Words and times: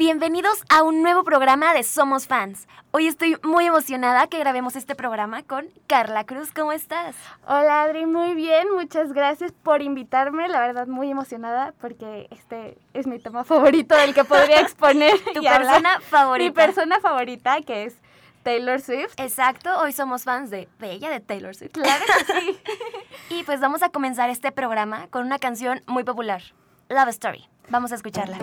Bienvenidos 0.00 0.64
a 0.70 0.82
un 0.82 1.02
nuevo 1.02 1.24
programa 1.24 1.74
de 1.74 1.82
Somos 1.82 2.26
Fans. 2.26 2.66
Hoy 2.90 3.06
estoy 3.06 3.36
muy 3.42 3.66
emocionada 3.66 4.28
que 4.28 4.38
grabemos 4.38 4.74
este 4.74 4.94
programa 4.94 5.42
con 5.42 5.66
Carla 5.86 6.24
Cruz. 6.24 6.52
¿Cómo 6.54 6.72
estás? 6.72 7.14
Hola 7.46 7.82
Adri, 7.82 8.06
muy 8.06 8.32
bien. 8.32 8.66
Muchas 8.74 9.12
gracias 9.12 9.52
por 9.52 9.82
invitarme. 9.82 10.48
La 10.48 10.60
verdad, 10.60 10.86
muy 10.86 11.10
emocionada 11.10 11.74
porque 11.82 12.28
este 12.30 12.78
es 12.94 13.06
mi 13.06 13.18
tema 13.18 13.44
favorito 13.44 13.94
del 13.94 14.14
que 14.14 14.24
podría 14.24 14.60
exponer. 14.62 15.18
tu 15.34 15.42
persona 15.42 16.00
favorita. 16.00 16.48
Mi 16.48 16.66
persona 16.66 16.98
favorita, 17.00 17.60
que 17.60 17.84
es 17.84 17.96
Taylor 18.42 18.80
Swift. 18.80 19.12
Exacto, 19.18 19.68
hoy 19.80 19.92
somos 19.92 20.24
fans 20.24 20.48
de, 20.48 20.66
Bella 20.78 21.10
de 21.10 21.20
Taylor 21.20 21.54
Swift. 21.54 21.72
Claro 21.72 22.02
que 22.06 22.40
sí. 22.40 22.58
y 23.28 23.42
pues 23.42 23.60
vamos 23.60 23.82
a 23.82 23.90
comenzar 23.90 24.30
este 24.30 24.50
programa 24.50 25.08
con 25.08 25.26
una 25.26 25.38
canción 25.38 25.82
muy 25.86 26.04
popular, 26.04 26.40
Love 26.88 27.10
Story. 27.10 27.50
Vamos 27.68 27.92
a 27.92 27.96
escucharla. 27.96 28.38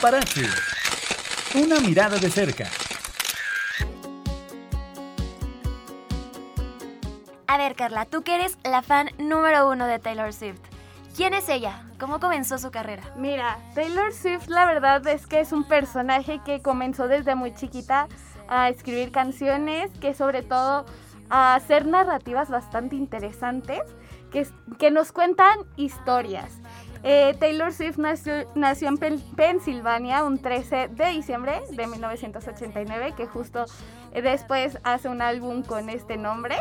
Paparazzi. 0.00 0.46
Una 1.56 1.78
mirada 1.78 2.16
de 2.16 2.30
cerca. 2.30 2.64
A 7.46 7.58
ver, 7.58 7.74
Carla, 7.74 8.06
tú 8.06 8.22
que 8.22 8.36
eres 8.36 8.56
la 8.64 8.80
fan 8.80 9.10
número 9.18 9.68
uno 9.68 9.86
de 9.86 9.98
Taylor 9.98 10.32
Swift. 10.32 10.60
¿Quién 11.14 11.34
es 11.34 11.50
ella? 11.50 11.82
¿Cómo 11.98 12.18
comenzó 12.18 12.56
su 12.56 12.70
carrera? 12.70 13.02
Mira, 13.14 13.58
Taylor 13.74 14.10
Swift 14.14 14.48
la 14.48 14.64
verdad 14.64 15.06
es 15.06 15.26
que 15.26 15.40
es 15.40 15.52
un 15.52 15.64
personaje 15.64 16.40
que 16.46 16.62
comenzó 16.62 17.06
desde 17.06 17.34
muy 17.34 17.52
chiquita 17.52 18.08
a 18.48 18.70
escribir 18.70 19.12
canciones, 19.12 19.90
que 20.00 20.14
sobre 20.14 20.42
todo 20.42 20.86
a 21.28 21.54
hacer 21.54 21.84
narrativas 21.84 22.48
bastante 22.48 22.96
interesantes, 22.96 23.82
que, 24.32 24.46
que 24.78 24.90
nos 24.90 25.12
cuentan 25.12 25.58
historias. 25.76 26.58
Eh, 27.02 27.34
Taylor 27.40 27.72
Swift 27.72 27.96
nació, 27.98 28.46
nació 28.54 28.88
en 28.88 28.98
Pen- 28.98 29.24
Pensilvania 29.36 30.22
un 30.24 30.38
13 30.38 30.88
de 30.88 31.06
diciembre 31.10 31.62
de 31.70 31.86
1989, 31.86 33.14
que 33.16 33.26
justo 33.26 33.64
eh, 34.12 34.20
después 34.22 34.78
hace 34.84 35.08
un 35.08 35.22
álbum 35.22 35.62
con 35.62 35.88
este 35.88 36.16
nombre. 36.16 36.56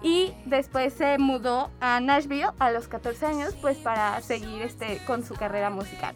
Y 0.00 0.32
después 0.46 0.94
se 0.94 1.18
mudó 1.18 1.70
a 1.80 1.98
Nashville 2.00 2.50
a 2.60 2.70
los 2.70 2.86
14 2.86 3.26
años, 3.26 3.54
pues 3.60 3.76
para 3.78 4.20
seguir 4.20 4.62
este, 4.62 5.00
con 5.06 5.24
su 5.24 5.34
carrera 5.34 5.70
musical. 5.70 6.14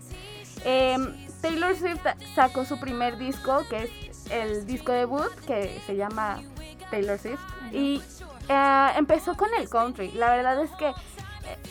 Em, 0.64 1.12
Taylor 1.41 1.75
Swift 1.75 2.06
sacó 2.37 2.64
su 2.64 2.79
primer 2.79 3.19
disco, 3.19 3.62
que 3.69 3.85
es 3.85 4.31
el 4.31 4.67
disco 4.67 4.93
debut, 4.93 5.32
que 5.49 5.81
se 5.85 5.97
llama 5.97 6.41
Taylor 6.93 7.19
Swift. 7.19 7.41
Y 7.73 8.00
eh, 8.49 8.87
empezó 8.97 9.37
con 9.37 9.49
el 9.59 9.69
country. 9.69 10.12
La 10.12 10.31
verdad 10.31 10.62
es 10.62 10.70
que 10.73 10.93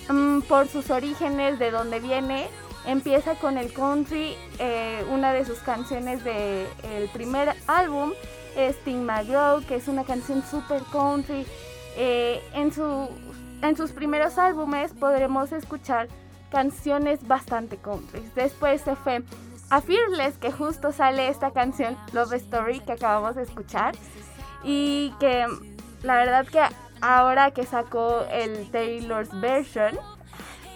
mm, 0.10 0.42
por 0.42 0.68
sus 0.68 0.90
orígenes, 0.90 1.60
de 1.60 1.72
donde 1.72 2.00
viene, 2.00 2.48
empieza 2.86 3.36
con 3.36 3.58
el 3.58 3.74
country. 3.74 4.36
eh, 4.60 5.06
una 5.12 5.34
de 5.34 5.46
sus 5.46 5.60
canciones 5.60 6.24
del 6.24 7.10
primer 7.14 7.56
álbum 7.68 8.14
es 8.56 8.78
Tim 8.84 9.04
McGraw, 9.04 9.64
que 9.66 9.76
es 9.76 9.88
una 9.88 10.04
canción 10.04 10.44
super 10.50 10.82
country. 10.92 11.46
Eh, 11.96 12.42
en, 12.54 12.72
su, 12.72 13.10
en 13.62 13.76
sus 13.76 13.92
primeros 13.92 14.38
álbumes 14.38 14.94
podremos 14.94 15.52
escuchar 15.52 16.08
canciones 16.50 17.28
bastante 17.28 17.78
country. 17.78 18.22
Después 18.36 18.82
se 18.82 18.96
fue 18.96 19.24
a 19.70 19.82
Fearless, 19.82 20.38
que 20.38 20.52
justo 20.52 20.92
sale 20.92 21.30
esta 21.30 21.52
canción 21.52 21.98
Love 22.12 22.34
Story 22.34 22.82
que 22.82 22.92
acabamos 22.94 23.36
de 23.36 23.44
escuchar. 23.44 23.96
Y 24.64 25.14
que 25.20 25.46
la 26.04 26.16
verdad 26.16 26.46
que 26.46 26.62
ahora 27.02 27.52
que 27.52 27.66
sacó 27.66 28.24
el 28.32 28.70
Taylor's 28.72 29.30
version, 29.42 29.98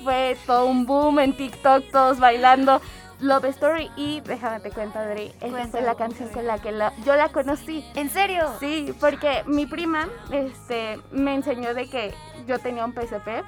fue 0.03 0.37
todo 0.45 0.65
un 0.65 0.85
boom 0.85 1.19
en 1.19 1.35
TikTok, 1.35 1.89
todos 1.91 2.19
bailando 2.19 2.81
Love 3.21 3.45
Story. 3.45 3.89
Y 3.95 4.21
déjame 4.21 4.59
te 4.59 4.69
cuento, 4.71 4.99
Adri, 4.99 5.27
esa 5.27 5.39
fue 5.39 5.49
Cuéntame, 5.51 5.85
la 5.85 5.95
canción 5.95 6.29
con 6.29 6.45
la 6.45 6.59
que 6.59 6.71
la- 6.71 6.93
yo 7.05 7.15
la 7.15 7.29
conocí. 7.29 7.83
¿En 7.95 8.09
serio? 8.09 8.45
Sí, 8.59 8.93
porque 8.99 9.43
mi 9.47 9.65
prima 9.65 10.07
este, 10.31 10.99
me 11.11 11.33
enseñó 11.35 11.73
de 11.73 11.89
que 11.89 12.13
yo 12.47 12.59
tenía 12.59 12.85
un 12.85 12.93
PSP. 12.93 13.43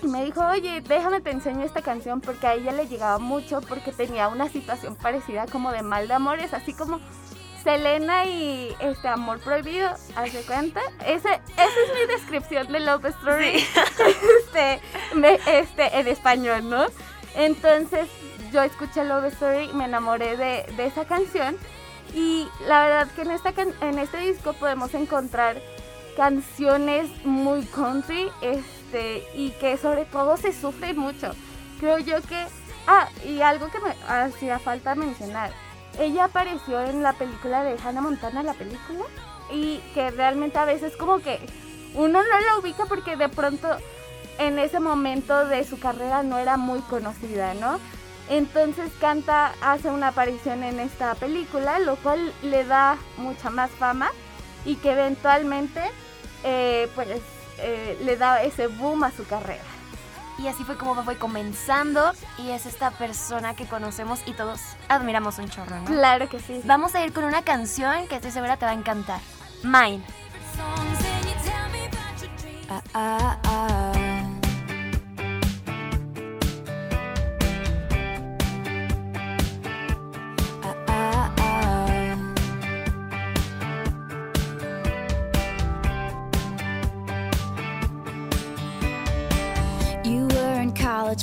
Y 0.00 0.06
me 0.06 0.24
dijo, 0.24 0.46
oye, 0.46 0.80
déjame 0.82 1.20
te 1.20 1.30
enseño 1.32 1.64
esta 1.64 1.82
canción 1.82 2.20
porque 2.20 2.46
a 2.46 2.54
ella 2.54 2.70
le 2.70 2.86
llegaba 2.86 3.18
mucho 3.18 3.60
porque 3.62 3.90
tenía 3.90 4.28
una 4.28 4.48
situación 4.48 4.94
parecida 4.94 5.46
como 5.46 5.72
de 5.72 5.82
mal 5.82 6.06
de 6.06 6.14
amores, 6.14 6.54
así 6.54 6.72
como 6.72 7.00
Selena 7.62 8.24
y 8.24 8.74
este 8.80 9.08
amor 9.08 9.40
prohibido, 9.40 9.90
¿haz 10.16 10.32
de 10.32 10.42
cuenta? 10.42 10.80
Ese, 11.04 11.28
esa 11.28 11.64
es 11.64 11.94
mi 11.94 12.12
descripción 12.14 12.70
de 12.72 12.80
Love 12.80 13.06
Story 13.06 13.56
este, 14.40 14.80
me- 15.14 15.38
este, 15.46 15.98
en 15.98 16.08
español, 16.08 16.68
¿no? 16.68 16.86
Entonces 17.34 18.08
yo 18.52 18.62
escuché 18.62 19.04
Love 19.04 19.26
Story 19.32 19.64
y 19.70 19.74
me 19.74 19.84
enamoré 19.86 20.36
de, 20.36 20.64
de 20.76 20.86
esa 20.86 21.04
canción 21.04 21.56
y 22.14 22.48
la 22.66 22.86
verdad 22.86 23.08
que 23.14 23.22
en, 23.22 23.30
esta 23.32 23.52
en 23.82 23.98
este 23.98 24.18
disco 24.18 24.52
podemos 24.54 24.94
encontrar 24.94 25.56
canciones 26.16 27.08
muy 27.24 27.64
country 27.66 28.30
este, 28.42 29.24
y 29.34 29.50
que 29.60 29.76
sobre 29.76 30.04
todo 30.04 30.36
se 30.36 30.52
sufre 30.52 30.94
mucho. 30.94 31.32
Creo 31.80 31.98
yo 31.98 32.20
que... 32.22 32.44
Ah, 32.86 33.08
y 33.24 33.40
algo 33.42 33.68
que 33.70 33.78
me 33.80 33.94
hacía 34.08 34.58
falta 34.58 34.94
mencionar. 34.94 35.52
Ella 35.98 36.24
apareció 36.24 36.80
en 36.80 37.02
la 37.02 37.12
película 37.12 37.64
de 37.64 37.76
Hannah 37.82 38.00
Montana, 38.00 38.42
la 38.42 38.54
película, 38.54 39.04
y 39.50 39.78
que 39.94 40.10
realmente 40.10 40.58
a 40.58 40.64
veces 40.64 40.96
como 40.96 41.18
que 41.18 41.40
uno 41.94 42.22
no 42.22 42.40
la 42.40 42.58
ubica 42.58 42.86
porque 42.86 43.16
de 43.16 43.28
pronto 43.28 43.68
en 44.38 44.58
ese 44.58 44.78
momento 44.78 45.46
de 45.46 45.64
su 45.64 45.78
carrera 45.80 46.22
no 46.22 46.38
era 46.38 46.56
muy 46.56 46.80
conocida, 46.82 47.54
¿no? 47.54 47.80
Entonces 48.28 48.92
canta, 49.00 49.52
hace 49.62 49.90
una 49.90 50.08
aparición 50.08 50.62
en 50.62 50.80
esta 50.80 51.14
película, 51.14 51.78
lo 51.78 51.96
cual 51.96 52.32
le 52.42 52.64
da 52.64 52.98
mucha 53.16 53.50
más 53.50 53.70
fama 53.70 54.10
y 54.64 54.76
que 54.76 54.92
eventualmente 54.92 55.80
eh, 56.44 56.88
pues 56.94 57.08
eh, 57.58 57.98
le 58.04 58.16
da 58.16 58.42
ese 58.42 58.66
boom 58.66 59.02
a 59.02 59.10
su 59.10 59.26
carrera. 59.26 59.77
Y 60.38 60.46
así 60.46 60.64
fue 60.64 60.76
como 60.76 61.02
fue 61.02 61.16
comenzando 61.16 62.12
y 62.38 62.50
es 62.50 62.64
esta 62.66 62.92
persona 62.92 63.54
que 63.54 63.66
conocemos 63.66 64.20
y 64.24 64.32
todos 64.32 64.60
admiramos 64.88 65.38
un 65.38 65.48
chorro, 65.48 65.76
¿no? 65.80 65.84
Claro 65.84 66.28
que 66.28 66.38
sí. 66.38 66.60
Vamos 66.64 66.94
a 66.94 67.04
ir 67.04 67.12
con 67.12 67.24
una 67.24 67.42
canción 67.42 68.06
que 68.06 68.16
estoy 68.16 68.30
segura 68.30 68.56
te 68.56 68.64
va 68.64 68.70
a 68.70 68.74
encantar. 68.74 69.20
Mine. 69.64 70.02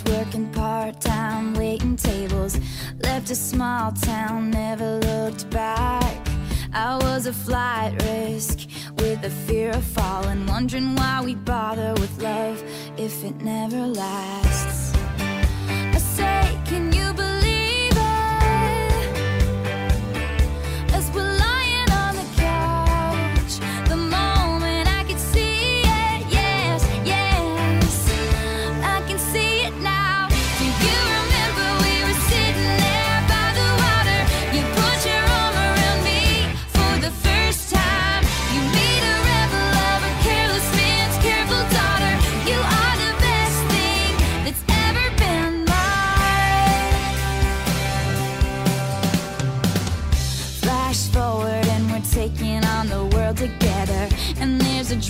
Working 0.10 0.52
part 0.52 1.02
time, 1.02 1.54
waiting 1.54 1.96
tables. 1.96 2.60
Left 3.00 3.30
a 3.30 3.36
small 3.36 3.92
town, 3.92 4.52
never 4.52 5.00
looked 5.00 5.50
back. 5.50 6.28
I 6.74 6.98
was 6.98 7.26
a 7.26 7.34
flight 7.34 7.94
risk 8.04 8.68
with 8.98 9.24
a 9.24 9.30
fear 9.30 9.70
of 9.72 9.84
falling, 9.84 10.46
wondering 10.48 10.96
why 10.96 11.22
we 11.24 11.36
bother 11.36 11.94
with 11.94 12.22
love 12.22 12.62
if 12.98 13.24
it 13.24 13.36
never 13.42 13.88
lasts. 13.88 14.45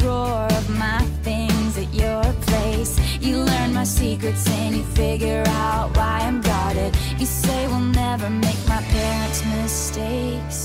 Drawer 0.05 0.45
of 0.59 0.69
my 0.69 1.01
things 1.23 1.79
at 1.79 1.91
your 1.91 2.23
place. 2.47 2.93
You 3.19 3.37
learn 3.37 3.73
my 3.73 3.85
secrets 3.85 4.47
and 4.59 4.75
you 4.75 4.83
figure 4.83 5.43
out 5.47 5.97
why 5.97 6.19
I'm 6.27 6.41
guarded. 6.41 6.95
You 7.17 7.25
say 7.25 7.65
we'll 7.67 7.89
never 8.03 8.29
make 8.29 8.61
my 8.67 8.81
parents' 8.93 9.43
mistakes. 9.57 10.64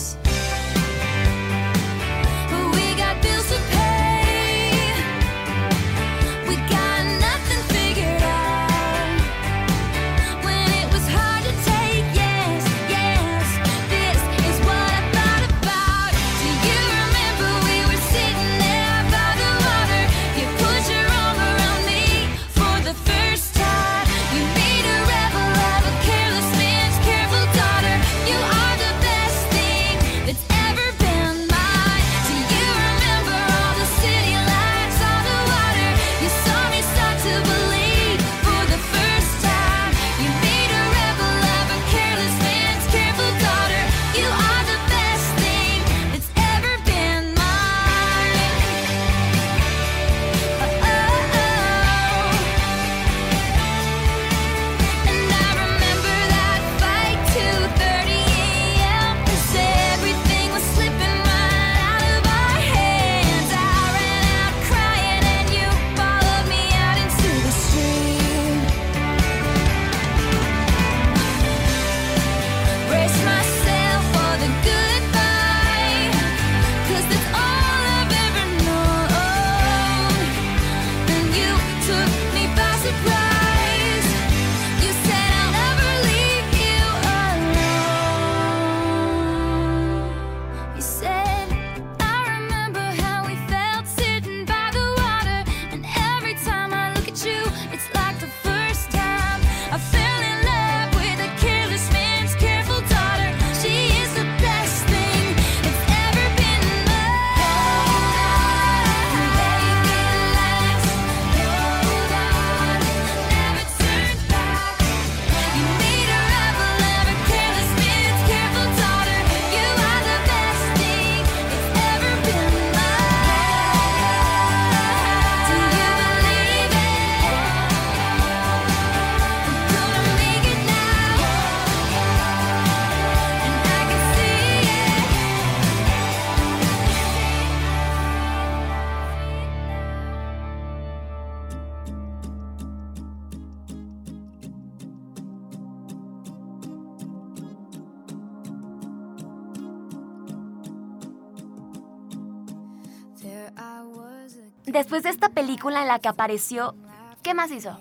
Película 155.41 155.81
en 155.81 155.89
la 155.89 155.99
que 155.99 156.09
apareció, 156.09 156.75
¿qué 157.23 157.33
más 157.33 157.51
hizo? 157.51 157.79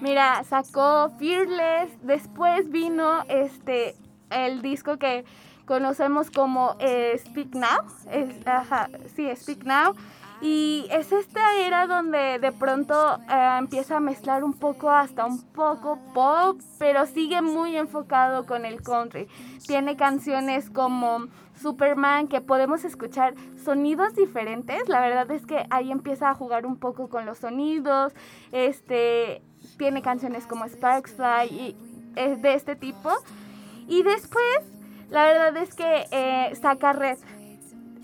Mira, 0.00 0.44
sacó 0.44 1.10
Fearless, 1.18 1.90
después 2.02 2.70
vino 2.70 3.24
este 3.28 3.96
el 4.30 4.62
disco 4.62 4.98
que 4.98 5.24
conocemos 5.66 6.30
como 6.30 6.76
eh, 6.78 7.20
Speak 7.26 7.56
Now, 7.56 7.80
es, 8.08 8.46
ajá, 8.46 8.88
sí, 9.16 9.28
Speak 9.34 9.64
Now, 9.64 9.96
y 10.40 10.86
es 10.92 11.10
esta 11.10 11.56
era 11.56 11.88
donde 11.88 12.38
de 12.38 12.52
pronto 12.52 13.18
eh, 13.28 13.56
empieza 13.58 13.96
a 13.96 14.00
mezclar 14.00 14.44
un 14.44 14.52
poco 14.52 14.88
hasta 14.88 15.26
un 15.26 15.42
poco 15.42 15.98
pop, 16.14 16.60
pero 16.78 17.06
sigue 17.06 17.42
muy 17.42 17.76
enfocado 17.76 18.46
con 18.46 18.64
el 18.64 18.80
country. 18.80 19.26
Tiene 19.66 19.96
canciones 19.96 20.70
como 20.70 21.26
Superman 21.62 22.28
que 22.28 22.40
podemos 22.40 22.84
escuchar 22.84 23.34
sonidos 23.64 24.14
diferentes. 24.14 24.88
La 24.88 25.00
verdad 25.00 25.30
es 25.30 25.46
que 25.46 25.66
ahí 25.70 25.90
empieza 25.90 26.30
a 26.30 26.34
jugar 26.34 26.66
un 26.66 26.76
poco 26.76 27.08
con 27.08 27.24
los 27.24 27.38
sonidos. 27.38 28.12
Este 28.50 29.42
tiene 29.78 30.02
canciones 30.02 30.46
como 30.46 30.66
Sparks 30.66 31.14
Fly 31.14 31.48
y 31.48 31.76
es 32.16 32.42
de 32.42 32.54
este 32.54 32.76
tipo. 32.76 33.10
Y 33.88 34.02
después, 34.02 34.60
la 35.08 35.24
verdad 35.24 35.56
es 35.56 35.74
que 35.74 36.06
eh, 36.10 36.54
saca 36.60 36.92
Red. 36.92 37.18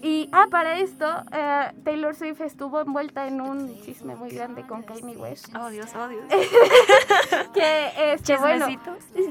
Y, 0.01 0.29
ah, 0.33 0.47
para 0.51 0.79
esto, 0.79 1.07
eh, 1.33 1.73
Taylor 1.85 2.15
Swift 2.15 2.41
estuvo 2.41 2.81
envuelta 2.81 3.27
en 3.27 3.41
un 3.41 3.81
chisme 3.83 4.15
muy 4.15 4.31
grande 4.31 4.65
con 4.67 4.83
Kanye 4.83 5.17
West. 5.17 5.49
Oh, 5.57 5.69
Dios, 5.71 5.91
oh, 5.97 6.09
Dios. 6.09 6.25
que, 7.55 8.13
este, 8.13 8.37
bueno, 8.37 8.67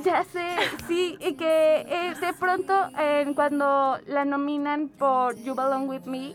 ya 0.04 0.24
sé, 0.26 0.46
sí, 0.88 1.18
y 1.22 1.36
que 1.36 1.86
eh, 1.88 2.16
de 2.20 2.34
pronto 2.34 2.74
eh, 3.00 3.32
cuando 3.34 3.98
la 4.08 4.26
nominan 4.26 4.90
por 4.90 5.36
You 5.38 5.56
Belong 5.56 5.88
With 5.88 6.04
Me, 6.06 6.34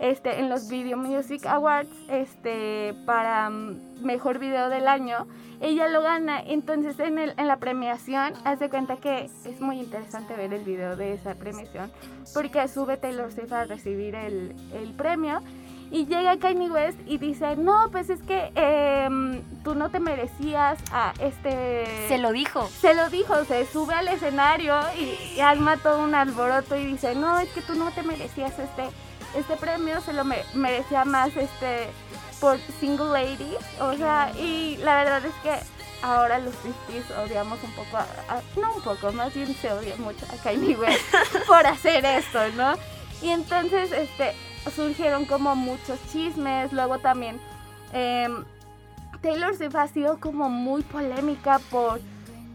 este, 0.00 0.40
en 0.40 0.48
los 0.48 0.68
Video 0.68 0.96
Music 0.96 1.46
Awards, 1.46 1.90
este, 2.08 2.94
para 3.06 3.50
mm, 3.50 4.02
mejor 4.02 4.38
video 4.38 4.68
del 4.68 4.88
año, 4.88 5.26
ella 5.60 5.88
lo 5.88 6.02
gana. 6.02 6.40
Entonces 6.40 6.98
en, 6.98 7.18
el, 7.18 7.34
en 7.36 7.46
la 7.46 7.56
premiación, 7.56 8.34
hace 8.44 8.68
cuenta 8.68 8.96
que 8.96 9.24
es 9.44 9.60
muy 9.60 9.80
interesante 9.80 10.34
ver 10.34 10.52
el 10.52 10.64
video 10.64 10.96
de 10.96 11.14
esa 11.14 11.34
premiación, 11.34 11.90
porque 12.32 12.66
sube 12.68 12.96
Taylor 12.96 13.32
Swift 13.32 13.52
a 13.52 13.64
recibir 13.64 14.14
el, 14.14 14.54
el 14.74 14.92
premio. 14.94 15.40
Y 15.90 16.06
llega 16.06 16.38
Kanye 16.38 16.70
West 16.70 16.98
y 17.06 17.18
dice, 17.18 17.54
no, 17.56 17.88
pues 17.92 18.10
es 18.10 18.20
que 18.22 18.50
em, 18.56 19.42
tú 19.62 19.76
no 19.76 19.90
te 19.90 20.00
merecías 20.00 20.78
a 20.90 21.12
este... 21.20 21.86
Se 22.08 22.18
lo 22.18 22.32
dijo. 22.32 22.66
Se 22.66 22.94
lo 22.94 23.08
dijo, 23.10 23.44
se 23.44 23.64
sube 23.66 23.94
al 23.94 24.08
escenario 24.08 24.74
y, 24.98 25.36
y 25.36 25.40
arma 25.40 25.76
todo 25.76 26.02
un 26.02 26.16
alboroto 26.16 26.74
y 26.74 26.84
dice, 26.84 27.14
no, 27.14 27.38
es 27.38 27.48
que 27.50 27.60
tú 27.60 27.74
no 27.74 27.92
te 27.92 28.02
merecías 28.02 28.58
este, 28.58 28.88
este 29.36 29.56
premio, 29.56 30.00
se 30.00 30.12
lo 30.12 30.24
me- 30.24 30.44
merecía 30.54 31.04
más 31.04 31.36
este 31.36 31.88
por 32.40 32.58
Single 32.80 33.10
Lady. 33.12 33.56
O 33.80 33.94
sea, 33.94 34.32
y 34.38 34.76
la 34.78 34.96
verdad 35.04 35.24
es 35.24 35.34
que 35.42 35.54
ahora 36.02 36.38
los 36.38 36.54
Swifties 36.56 37.10
odiamos 37.18 37.58
un 37.62 37.72
poco, 37.72 37.96
a, 37.96 38.02
a- 38.28 38.42
no 38.60 38.74
un 38.74 38.82
poco, 38.82 39.12
más 39.12 39.32
bien 39.34 39.54
se 39.60 39.72
odia 39.72 39.96
mucho 39.96 40.26
a 40.32 40.42
Kanye 40.42 40.76
West 40.80 41.02
por 41.46 41.66
hacer 41.66 42.04
esto, 42.04 42.38
¿no? 42.56 42.74
Y 43.22 43.30
entonces, 43.30 43.90
este, 43.92 44.34
surgieron 44.74 45.24
como 45.24 45.54
muchos 45.56 45.98
chismes, 46.12 46.72
luego 46.72 46.98
también... 46.98 47.40
em, 47.92 48.44
Taylor 49.22 49.56
Swift 49.56 49.74
ha 49.76 49.88
sido 49.88 50.20
como 50.20 50.50
muy 50.50 50.82
polémica 50.82 51.58
por 51.70 51.98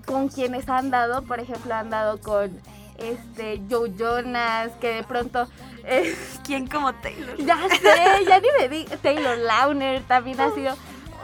con 0.05 0.27
quienes 0.29 0.69
han 0.69 0.91
dado, 0.91 1.23
por 1.23 1.39
ejemplo, 1.39 1.73
han 1.73 1.89
dado 1.89 2.19
con 2.21 2.51
este 2.99 3.59
Joe 3.69 3.91
Jonas, 3.97 4.69
que 4.79 4.89
de 4.93 5.03
pronto 5.03 5.47
eh, 5.89 6.15
¿Quién 6.45 6.67
como 6.67 6.93
Taylor? 6.95 7.37
ya 7.37 7.57
sé, 7.69 8.25
ya 8.25 8.39
ni 8.39 8.47
me 8.59 8.69
di 8.69 8.85
Taylor 9.01 9.37
Launer 9.37 10.03
también 10.03 10.39
ha 10.39 10.53
sido 10.53 10.75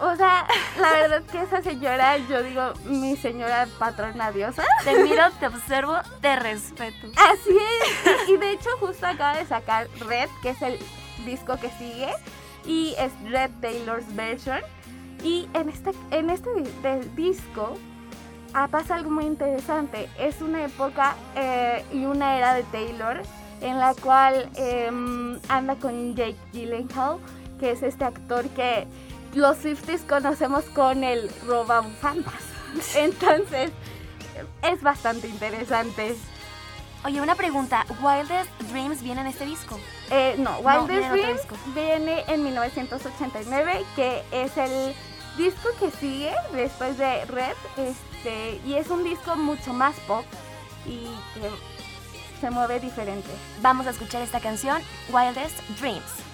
o 0.01 0.15
sea, 0.15 0.45
la 0.79 0.91
verdad 0.91 1.23
que 1.23 1.41
esa 1.41 1.61
señora, 1.61 2.17
yo 2.17 2.43
digo, 2.43 2.73
mi 2.85 3.15
señora 3.15 3.67
patrona 3.79 4.31
diosa. 4.31 4.63
Te 4.83 5.01
miro, 5.03 5.23
te 5.39 5.47
observo, 5.47 5.95
te 6.21 6.35
respeto. 6.35 7.07
Así 7.15 7.57
es. 7.57 8.29
Y 8.29 8.37
de 8.37 8.51
hecho 8.51 8.69
justo 8.79 9.05
acaba 9.07 9.37
de 9.37 9.45
sacar 9.45 9.87
Red, 9.99 10.29
que 10.41 10.49
es 10.49 10.61
el 10.61 10.77
disco 11.25 11.57
que 11.57 11.69
sigue. 11.71 12.11
Y 12.65 12.93
es 12.97 13.13
Red 13.29 13.51
Taylor's 13.61 14.13
Version. 14.15 14.59
Y 15.23 15.47
en 15.53 15.69
este, 15.69 15.91
en 16.11 16.29
este 16.29 16.49
disco 17.15 17.75
ah, 18.53 18.67
pasa 18.67 18.95
algo 18.95 19.11
muy 19.11 19.25
interesante. 19.25 20.09
Es 20.19 20.41
una 20.41 20.65
época 20.65 21.15
eh, 21.35 21.85
y 21.93 22.05
una 22.05 22.37
era 22.37 22.53
de 22.53 22.63
Taylor 22.63 23.21
en 23.65 23.79
la 23.79 23.95
cual 23.95 24.47
em, 24.55 25.39
anda 25.49 25.75
con 25.75 26.15
Jake 26.15 26.37
Gyllenhaal, 26.53 27.17
que 27.59 27.71
es 27.71 27.81
este 27.81 28.05
actor 28.05 28.47
que 28.49 28.85
los 29.33 29.57
Swifties 29.57 30.01
conocemos 30.01 30.65
con 30.65 31.03
el 31.03 31.31
robabufandas. 31.47 32.41
Entonces, 32.95 33.71
es 34.61 34.81
bastante 34.83 35.27
interesante. 35.27 36.15
Oye, 37.03 37.21
una 37.21 37.35
pregunta. 37.35 37.85
¿Wildest 38.01 38.51
Dreams 38.71 39.01
viene 39.01 39.21
en 39.21 39.27
este 39.27 39.45
disco? 39.47 39.79
Eh, 40.11 40.35
no, 40.37 40.59
Wildest 40.59 41.09
Dreams 41.09 41.41
viene 41.73 42.23
en 42.27 42.43
1989, 42.43 43.83
que 43.95 44.21
es 44.31 44.55
el 44.57 44.93
disco 45.37 45.69
que 45.79 45.89
sigue 45.89 46.33
después 46.53 46.99
de 46.99 47.25
Red, 47.25 47.55
este, 47.77 48.61
y 48.63 48.75
es 48.75 48.89
un 48.89 49.03
disco 49.03 49.35
mucho 49.35 49.73
más 49.73 49.95
pop 50.01 50.23
y 50.85 51.07
que 51.33 51.74
se 52.45 52.51
mueve 52.51 52.79
diferente. 52.79 53.31
Vamos 53.63 53.87
a 53.87 53.89
escuchar 53.89 54.21
esta 54.21 54.39
canción, 54.39 54.79
Wildest 55.11 55.67
Dreams. 55.79 56.25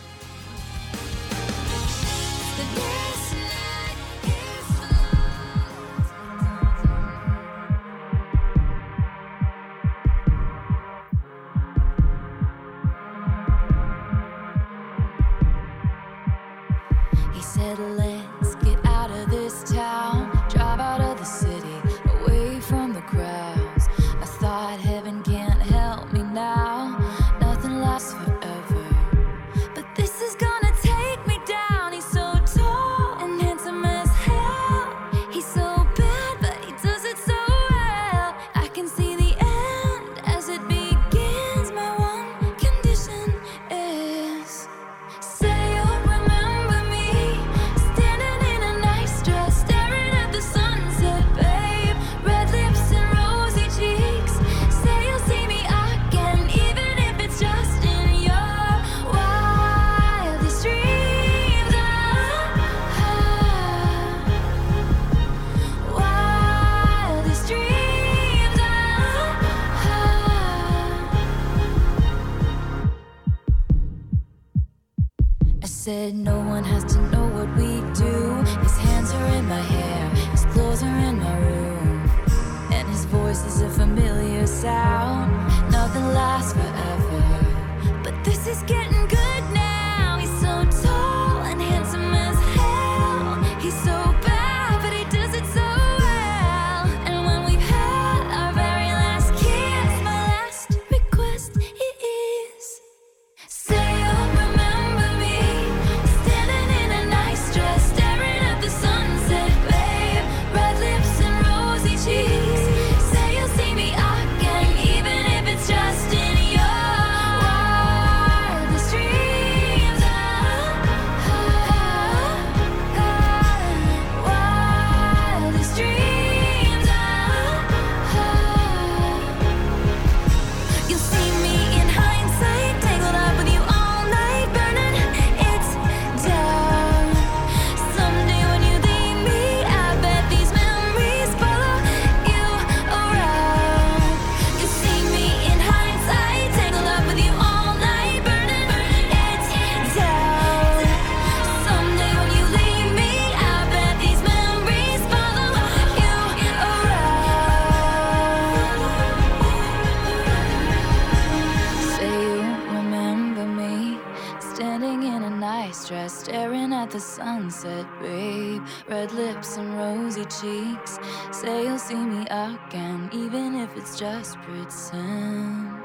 Red 168.92 169.14
lips 169.14 169.56
and 169.56 169.78
rosy 169.78 170.26
cheeks. 170.26 171.00
Say 171.32 171.64
you'll 171.64 171.80
see 171.80 171.96
me 171.96 172.26
again, 172.26 173.10
even 173.14 173.56
if 173.56 173.78
it's 173.78 173.98
just 173.98 174.38
pretend. 174.42 175.80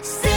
Say 0.00 0.33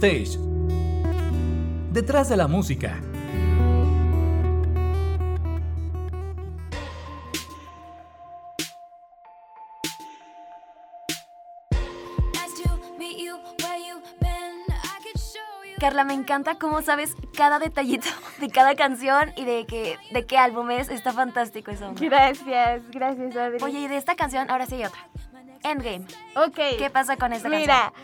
Backstage. 0.00 0.38
Detrás 1.92 2.28
de 2.28 2.36
la 2.36 2.48
música. 2.48 3.00
Carla, 15.78 16.04
me 16.04 16.12
encanta 16.12 16.56
cómo 16.56 16.82
sabes 16.82 17.16
cada 17.34 17.58
detallito 17.58 18.06
de 18.38 18.50
cada 18.50 18.74
canción 18.74 19.32
y 19.34 19.46
de, 19.46 19.64
que, 19.64 19.96
de 20.12 20.26
qué 20.26 20.36
álbum 20.36 20.70
es. 20.70 20.90
Está 20.90 21.12
fantástico 21.14 21.70
eso. 21.70 21.94
Gracias, 21.98 22.82
gracias, 22.90 23.34
Adri. 23.34 23.64
Oye, 23.64 23.80
y 23.80 23.88
de 23.88 23.96
esta 23.96 24.14
canción, 24.14 24.50
ahora 24.50 24.66
sí 24.66 24.74
hay 24.74 24.84
otra. 24.84 25.08
Endgame. 25.62 26.04
ok. 26.36 26.78
¿Qué 26.78 26.90
pasa 26.92 27.16
con 27.16 27.32
esta 27.32 27.48
Mira, 27.48 27.94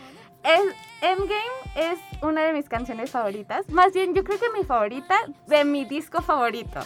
es- 0.47 0.75
Endgame 0.99 1.37
es 1.75 1.99
una 2.23 2.43
de 2.45 2.53
mis 2.53 2.67
canciones 2.67 3.11
favoritas. 3.11 3.69
Más 3.69 3.93
bien, 3.93 4.15
yo 4.15 4.23
creo 4.23 4.39
que 4.39 4.49
mi 4.57 4.63
favorita 4.65 5.15
de 5.45 5.63
mi 5.63 5.85
disco 5.85 6.21
favorito. 6.23 6.79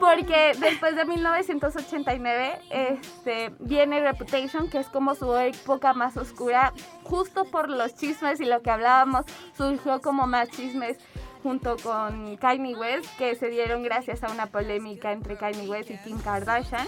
Porque 0.00 0.54
después 0.58 0.96
de 0.96 1.04
1989 1.04 2.58
este, 2.70 3.52
viene 3.60 4.00
Reputation, 4.00 4.68
que 4.70 4.78
es 4.78 4.88
como 4.88 5.14
su 5.14 5.34
época 5.36 5.92
más 5.92 6.16
oscura, 6.16 6.72
justo 7.04 7.44
por 7.44 7.68
los 7.68 7.94
chismes 7.94 8.40
y 8.40 8.44
lo 8.44 8.62
que 8.62 8.70
hablábamos, 8.70 9.24
surgió 9.56 10.00
como 10.00 10.26
más 10.26 10.48
chismes 10.50 10.98
junto 11.42 11.76
con 11.82 12.36
Kanye 12.38 12.74
West, 12.74 13.06
que 13.18 13.34
se 13.34 13.48
dieron 13.50 13.82
gracias 13.82 14.24
a 14.24 14.30
una 14.32 14.46
polémica 14.46 15.12
entre 15.12 15.36
Kanye 15.36 15.68
West 15.68 15.90
y 15.90 15.98
Kim 15.98 16.18
Kardashian. 16.20 16.86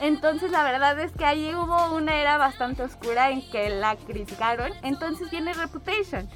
Entonces 0.00 0.50
la 0.50 0.62
verdad 0.62 0.98
es 0.98 1.12
que 1.12 1.24
ahí 1.24 1.54
hubo 1.54 1.94
una 1.94 2.20
era 2.20 2.36
bastante 2.36 2.82
oscura 2.82 3.30
en 3.30 3.48
que 3.50 3.68
la 3.70 3.96
criticaron. 3.96 4.72
Entonces 4.82 5.30
viene 5.30 5.52
Reputation. 5.54 6.28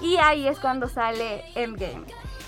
Y 0.00 0.16
ahí 0.18 0.46
es 0.46 0.58
cuando 0.58 0.88
sale 0.88 1.44
Endgame. 1.54 2.04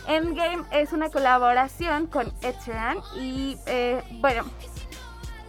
Endgame 0.06 0.64
es 0.70 0.92
una 0.92 1.10
colaboración 1.10 2.06
con 2.06 2.32
Ed 2.42 2.54
Sheeran 2.64 2.98
y 3.16 3.56
eh, 3.66 4.02
bueno, 4.20 4.44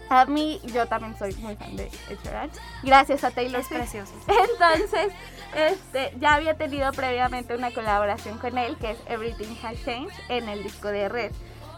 a 0.10 0.26
mí 0.26 0.60
yo 0.66 0.86
también 0.88 1.18
soy 1.18 1.34
muy 1.36 1.56
fan 1.56 1.76
de 1.76 1.86
Ed 2.10 2.18
Sheeran. 2.24 2.50
Gracias 2.84 3.24
a 3.24 3.32
Taylor 3.32 3.62
Es 3.62 3.68
Swift. 3.68 3.80
precioso. 3.80 4.14
Entonces, 4.28 5.14
este, 5.56 6.14
ya 6.20 6.36
había 6.36 6.56
tenido 6.56 6.92
previamente 6.94 7.56
una 7.56 7.72
colaboración 7.72 8.38
con 8.38 8.58
él, 8.58 8.76
que 8.78 8.92
es 8.92 8.98
Everything 9.08 9.56
Has 9.64 9.84
Changed, 9.84 10.14
en 10.30 10.50
el 10.50 10.64
disco 10.64 10.88
de 10.90 11.10
Red. 11.10 11.32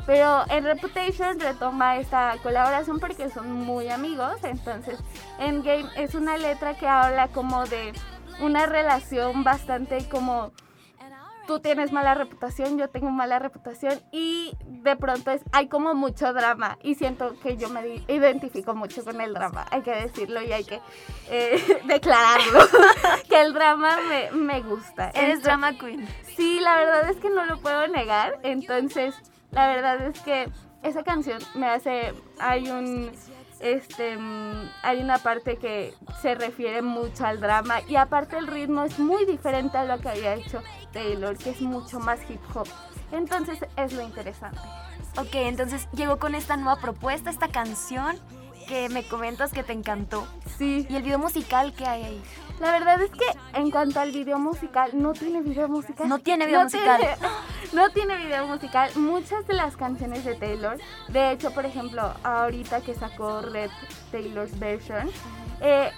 Pero 0.06 0.44
en 0.50 0.64
Reputation 0.64 1.40
retoma 1.40 1.98
esta 1.98 2.36
colaboración 2.44 3.00
porque 3.00 3.30
son 3.30 3.52
muy 3.52 3.90
amigos. 3.90 4.36
Entonces, 4.44 5.00
Endgame 5.40 5.90
es 5.96 6.16
una 6.16 6.38
letra 6.38 6.74
que 6.76 6.88
habla 6.88 7.28
como 7.30 7.66
de 7.66 7.94
una 8.40 8.66
relación 8.66 9.44
bastante 9.44 10.08
como 10.10 10.52
tú 11.48 11.60
tienes 11.60 11.92
mala 11.92 12.14
reputación, 12.14 12.78
yo 12.78 12.88
tengo 12.88 13.10
mala 13.10 13.40
reputación 13.40 14.00
y 14.12 14.54
de 14.68 14.96
pronto 14.96 15.32
es, 15.32 15.42
hay 15.52 15.68
como 15.68 15.94
mucho 15.96 16.32
drama 16.34 16.78
y 16.82 16.96
siento 16.96 17.36
que 17.42 17.58
yo 17.58 17.68
me 17.70 18.04
identifico 18.08 18.74
mucho 18.76 19.04
con 19.04 19.20
el 19.20 19.34
drama, 19.34 19.66
hay 19.72 19.82
que 19.82 19.92
decirlo 19.92 20.42
y 20.42 20.54
hay 20.54 20.64
que 20.64 20.80
eh, 21.30 21.82
declararlo, 21.88 22.60
que 23.30 23.42
el 23.42 23.54
drama 23.54 23.98
me, 24.08 24.32
me 24.32 24.62
gusta. 24.62 25.10
Eres 25.10 25.18
Entonces- 25.40 25.44
drama 25.44 25.74
queen. 25.78 26.08
Sí, 26.38 26.60
la 26.62 26.78
verdad 26.78 27.10
es 27.10 27.18
que 27.18 27.30
no 27.30 27.46
lo 27.46 27.60
puedo 27.60 27.86
negar. 27.88 28.40
Entonces, 28.44 29.16
la 29.52 29.68
verdad 29.68 30.02
es 30.02 30.20
que 30.22 30.50
esa 30.84 31.04
canción 31.04 31.40
me 31.56 31.68
hace. 31.68 32.14
Hay 32.40 32.70
un. 32.70 33.12
Este. 33.60 34.18
mm, 34.18 34.70
Hay 34.84 35.02
una 35.02 35.20
parte 35.20 35.58
que 35.58 35.94
se 36.22 36.36
refiere 36.36 36.82
mucho 36.82 37.26
al 37.26 37.40
drama. 37.40 37.82
Y 37.88 37.96
aparte, 37.96 38.38
el 38.38 38.48
ritmo 38.48 38.84
es 38.84 38.98
muy 38.98 39.26
diferente 39.26 39.78
a 39.78 39.86
lo 39.86 40.00
que 40.00 40.10
había 40.10 40.34
hecho 40.36 40.62
Taylor, 40.92 41.38
que 41.38 41.52
es 41.52 41.62
mucho 41.62 42.00
más 42.00 42.20
hip 42.30 42.42
hop. 42.56 42.68
Entonces, 43.12 43.60
es 43.76 43.94
lo 43.94 44.02
interesante. 44.02 44.60
Ok, 45.18 45.34
entonces 45.34 45.88
llegó 45.94 46.18
con 46.18 46.36
esta 46.36 46.56
nueva 46.56 46.80
propuesta, 46.80 47.30
esta 47.30 47.50
canción 47.50 48.18
que 48.68 48.88
me 48.90 49.04
comentas 49.04 49.52
que 49.52 49.64
te 49.64 49.74
encantó. 49.74 50.26
Sí. 50.58 50.88
¿Y 50.90 50.96
el 50.96 51.04
video 51.04 51.20
musical 51.20 51.74
qué 51.74 51.86
hay 51.86 52.04
ahí? 52.04 52.24
La 52.62 52.72
verdad 52.72 53.02
es 53.02 53.10
que 53.12 53.26
en 53.60 53.72
cuanto 53.72 54.00
al 54.00 54.12
video 54.12 54.38
musical, 54.38 54.92
no 54.94 55.14
tiene 55.14 55.42
video 55.42 55.68
musical. 55.68 56.08
No 56.08 56.20
tiene 56.20 56.46
video 56.48 56.64
musical. 56.64 57.00
tiene- 57.00 57.18
no 57.74 57.90
tiene 57.90 58.18
video 58.18 58.46
musical. 58.48 58.92
Muchas 58.96 59.46
de 59.48 59.54
las 59.56 59.76
canciones 59.76 60.24
de 60.24 60.36
Taylor, 60.36 60.78
de 61.10 61.32
hecho, 61.32 61.52
por 61.52 61.66
ejemplo, 61.66 62.14
ahorita 62.24 62.82
que 62.82 62.94
sacó 62.94 63.42
Red 63.42 63.72
Taylor's 64.12 64.58
Version, 64.60 65.10
eh, 65.60 65.92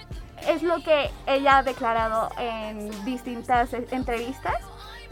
es 0.47 0.63
lo 0.63 0.81
que 0.83 1.09
ella 1.27 1.57
ha 1.59 1.63
declarado 1.63 2.29
en 2.37 2.89
distintas 3.05 3.73
eh, 3.73 3.85
entrevistas. 3.91 4.55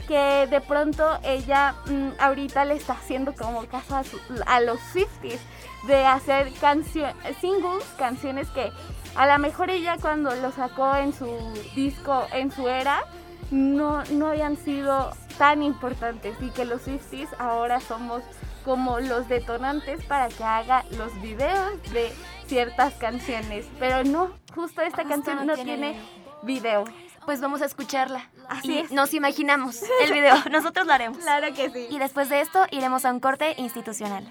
Que 0.07 0.47
de 0.49 0.61
pronto 0.61 1.19
ella 1.23 1.75
mm, 1.85 2.09
ahorita 2.19 2.65
le 2.65 2.73
está 2.75 2.93
haciendo 2.93 3.33
como 3.33 3.65
caso 3.67 3.95
a, 3.95 4.03
su- 4.03 4.19
a 4.47 4.59
los 4.59 4.79
Swifties 4.91 5.39
de 5.85 6.05
hacer 6.05 6.51
canciones, 6.59 7.15
singles, 7.39 7.83
canciones 7.97 8.49
que 8.49 8.71
a 9.15 9.28
lo 9.28 9.39
mejor 9.39 9.69
ella 9.69 9.97
cuando 10.02 10.34
lo 10.36 10.52
sacó 10.52 10.95
en 10.95 11.13
su 11.13 11.28
disco, 11.76 12.26
en 12.34 12.52
su 12.52 12.67
era, 12.67 13.04
no, 13.52 14.04
no 14.06 14.28
habían 14.28 14.58
sido 14.58 15.12
tan 15.38 15.62
importantes 15.62 16.36
y 16.41 16.50
que 16.50 16.65
los 16.65 16.84
Swifties 16.84 17.30
ahora 17.39 17.80
somos 17.80 18.24
como 18.63 19.00
los 19.00 19.28
detonantes 19.28 20.04
para 20.06 20.30
que 20.30 20.43
haga 20.43 20.86
los 20.97 21.19
videos 21.21 21.82
de 21.91 22.12
ciertas 22.47 22.93
canciones. 22.95 23.65
Pero 23.80 24.04
no, 24.04 24.32
justo 24.54 24.82
esta 24.82 25.04
Justo 25.04 25.10
canción 25.10 25.38
no 25.38 25.45
no 25.45 25.56
tiene 25.56 25.78
tiene 25.78 26.00
video. 26.43 26.86
Pues 27.26 27.39
vamos 27.39 27.62
a 27.62 27.65
escucharla. 27.65 28.30
Así 28.50 28.74
y 28.74 28.78
es. 28.80 28.91
nos 28.91 29.13
imaginamos 29.13 29.82
el 30.04 30.12
video. 30.12 30.36
Nosotros 30.50 30.88
lo 30.88 30.93
haremos. 30.93 31.19
Claro 31.19 31.54
que 31.54 31.69
sí. 31.69 31.88
Y 31.89 32.00
después 32.00 32.30
de 32.30 32.41
esto 32.41 32.65
iremos 32.71 33.06
a 33.06 33.12
un 33.12 33.19
corte 33.19 33.56
institucional. 33.58 34.28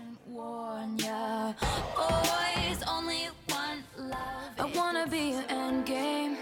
I 4.12 4.64
wanna 4.74 5.06
be 5.06 5.30
your 5.30 5.44
end 5.48 5.86
game. 5.86 6.36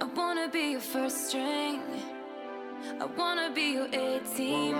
I 0.00 0.04
wanna 0.04 0.48
be 0.48 0.72
your 0.72 0.80
first 0.80 1.28
string. 1.28 1.80
I 3.00 3.04
wanna 3.04 3.50
be 3.54 3.72
your 3.72 3.86
A 3.92 4.20
team. 4.36 4.76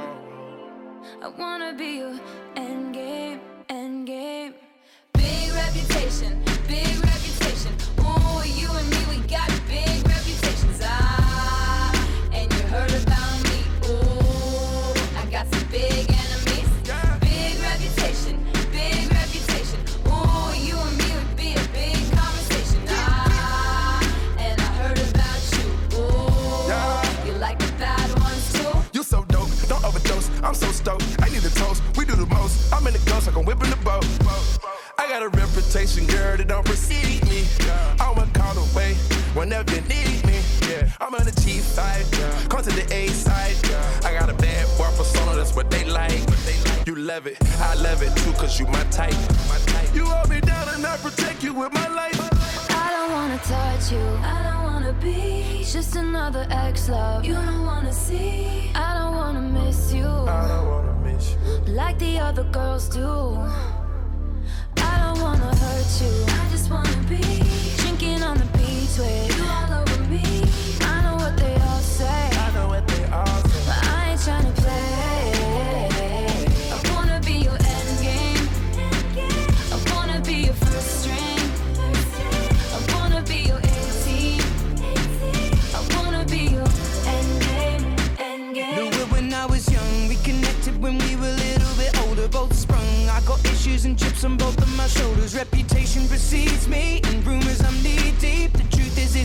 I 1.23 1.29
wanna 1.29 1.73
be 1.75 1.99
your 1.99 2.19
end 2.57 2.95
game, 2.95 3.41
end 3.69 4.07
game. 4.07 4.55
Big 5.13 5.53
reputation, 5.53 6.43
big 6.69 7.02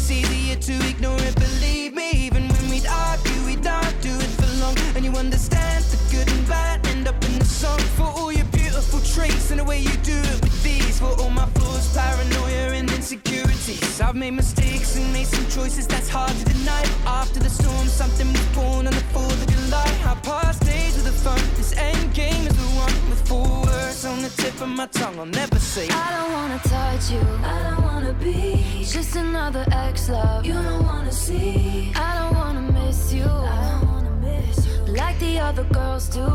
it's 0.09 0.29
easier 0.29 0.55
to 0.55 0.87
ignore 0.87 1.19
it. 1.19 1.35
Believe 1.35 1.93
me, 1.93 2.11
even 2.11 2.47
when 2.47 2.69
we'd 2.69 2.87
argue, 2.87 3.45
we'd 3.45 3.63
not 3.63 3.93
do 4.01 4.13
it 4.13 4.31
for 4.39 4.47
long. 4.61 4.75
And 4.95 5.03
you 5.03 5.11
understand 5.11 5.83
the 5.85 5.97
good 6.11 6.29
and 6.31 6.47
bad 6.47 6.85
end 6.87 7.07
up 7.07 7.21
in 7.25 7.39
the 7.39 7.45
song. 7.45 7.79
For 7.97 8.03
all 8.03 8.31
your 8.31 8.45
beautiful 8.45 8.99
traits 9.01 9.51
and 9.51 9.59
the 9.59 9.65
way 9.65 9.79
you 9.79 9.95
do 10.03 10.15
it 10.15 10.41
with 10.41 10.63
these. 10.63 10.99
For 10.99 11.11
all 11.19 11.29
my 11.29 11.45
flaws, 11.55 11.93
paranoia, 11.93 12.73
and 12.79 12.89
insecurities. 12.91 13.99
I've 13.99 14.15
made 14.15 14.31
mistakes 14.31 14.95
and 14.95 15.11
made 15.11 15.27
some 15.27 15.45
choices 15.47 15.87
that's 15.87 16.09
hard 16.09 16.31
to 16.31 16.45
deny. 16.45 16.83
After 17.05 17.39
the 17.39 17.49
storm, 17.49 17.87
something 17.87 18.31
was 18.31 18.45
born 18.55 18.87
on 18.87 18.93
the 18.93 19.05
4th 19.11 19.41
of 19.43 19.49
July. 19.53 19.91
I 20.05 20.15
passed 20.23 20.63
days 20.65 20.95
with 20.95 21.05
the 21.05 21.11
fun. 21.11 21.39
Tip 24.51 24.61
of 24.61 24.69
my 24.69 24.85
tongue. 24.87 25.19
I'll 25.19 25.25
never 25.25 25.59
say. 25.59 25.87
I 25.89 26.09
don't 26.15 26.31
wanna 26.37 26.59
touch 26.59 27.11
you. 27.11 27.21
I 27.53 27.57
don't 27.65 27.83
wanna 27.83 28.13
be 28.13 28.85
just 28.95 29.15
another 29.15 29.65
ex 29.71 30.09
love. 30.09 30.45
You 30.45 30.53
don't 30.53 30.83
wanna 30.83 31.11
see. 31.11 31.91
I 31.95 32.09
don't 32.19 32.35
wanna 32.39 32.63
miss 32.79 33.13
you. 33.13 33.25
I 33.25 33.61
don't 33.71 33.87
wanna 33.91 34.15
miss 34.27 34.57
you 34.67 34.93
like 35.01 35.17
the 35.19 35.39
other 35.47 35.65
girls 35.77 36.07
do. 36.19 36.29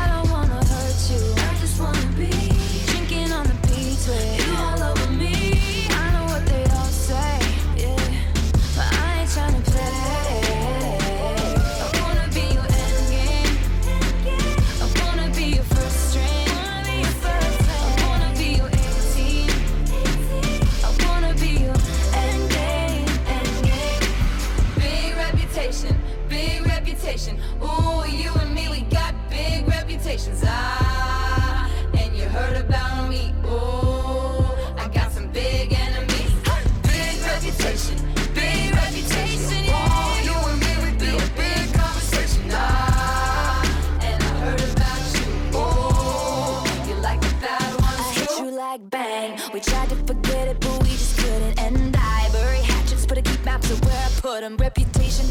I 0.00 0.02
don't 0.12 0.28
wanna 0.34 0.60
hurt 0.72 1.00
you. 1.12 1.22
I 1.48 1.52
just 1.62 1.76
wanna 1.80 2.08
be 2.22 2.32
drinking 2.90 3.32
on 3.38 3.44
the 3.52 3.58
beach 3.66 4.04
with 4.10 4.45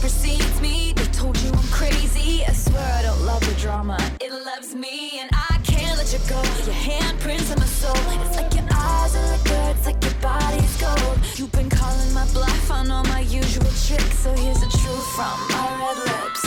precedes 0.06 0.62
me. 0.62 0.94
They 0.94 1.06
told 1.06 1.36
you 1.42 1.50
I'm 1.50 1.70
crazy. 1.80 2.46
I 2.46 2.54
swear 2.54 2.88
I 3.00 3.02
don't 3.02 3.22
love 3.26 3.44
the 3.50 3.56
drama. 3.60 3.98
It 4.22 4.32
loves 4.32 4.76
me, 4.76 5.20
and 5.20 5.32
I 5.34 5.58
can't 5.64 5.98
let 5.98 6.14
you 6.14 6.20
go. 6.30 6.40
Your 6.68 6.80
handprints 6.88 7.50
on 7.52 7.58
my 7.58 7.66
soul. 7.66 8.06
It's 8.22 8.38
like 8.38 8.54
your 8.54 8.68
eyes 8.72 9.16
are 9.16 9.28
like 9.32 9.44
birds, 9.46 9.84
like 9.88 10.04
your 10.04 10.18
body's 10.22 10.76
gold. 10.80 11.18
You've 11.38 11.52
been 11.54 11.72
calling 11.72 12.14
my 12.14 12.28
bluff 12.34 12.70
on 12.70 12.92
all 12.92 13.04
my 13.06 13.22
usual 13.22 13.72
tricks. 13.88 14.20
So 14.20 14.32
here's 14.34 14.60
the 14.60 14.70
truth 14.82 15.08
from 15.18 15.38
my 15.54 15.66
red 15.82 15.98
lips. 16.06 16.45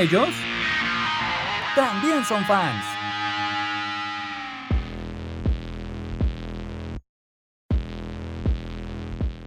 Ellos 0.00 0.28
también 1.74 2.24
son 2.24 2.42
fans. 2.46 2.84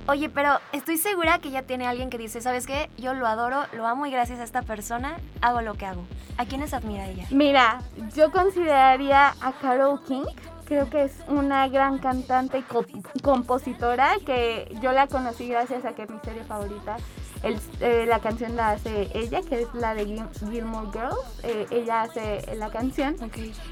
Oye, 0.05 0.29
pero 0.29 0.59
estoy 0.73 0.97
segura 0.97 1.39
que 1.39 1.49
ya 1.49 1.61
tiene 1.61 1.87
alguien 1.87 2.09
que 2.09 2.17
dice, 2.17 2.41
¿sabes 2.41 2.67
qué? 2.67 2.89
Yo 2.97 3.13
lo 3.13 3.25
adoro, 3.25 3.63
lo 3.71 3.87
amo 3.87 4.05
y 4.05 4.11
gracias 4.11 4.39
a 4.39 4.43
esta 4.43 4.61
persona 4.61 5.17
hago 5.41 5.61
lo 5.61 5.75
que 5.75 5.85
hago. 5.85 6.03
¿A 6.37 6.45
quiénes 6.45 6.73
admira 6.73 7.07
ella? 7.07 7.25
Mira, 7.31 7.79
yo 8.13 8.29
consideraría 8.31 9.33
a 9.39 9.53
Carol 9.53 10.03
King. 10.05 10.25
Creo 10.65 10.89
que 10.89 11.03
es 11.05 11.13
una 11.27 11.67
gran 11.69 11.99
cantante 11.99 12.59
y 12.59 12.61
co- 12.63 12.85
compositora 13.21 14.13
que 14.25 14.75
yo 14.81 14.91
la 14.91 15.07
conocí 15.07 15.47
gracias 15.47 15.85
a 15.85 15.93
que 15.93 16.05
mi 16.07 16.19
serie 16.23 16.43
favorita, 16.43 16.97
el- 17.43 17.59
eh, 17.81 18.05
la 18.07 18.19
canción 18.19 18.55
la 18.55 18.71
hace 18.71 19.09
ella, 19.13 19.41
que 19.41 19.61
es 19.61 19.73
la 19.73 19.93
de 19.93 20.05
Gil- 20.05 20.29
Gilmore 20.51 20.87
Girls. 20.91 21.17
eh, 21.43 21.67
ella 21.71 22.01
hace 22.03 22.43
la 22.55 22.69
canción. 22.69 23.15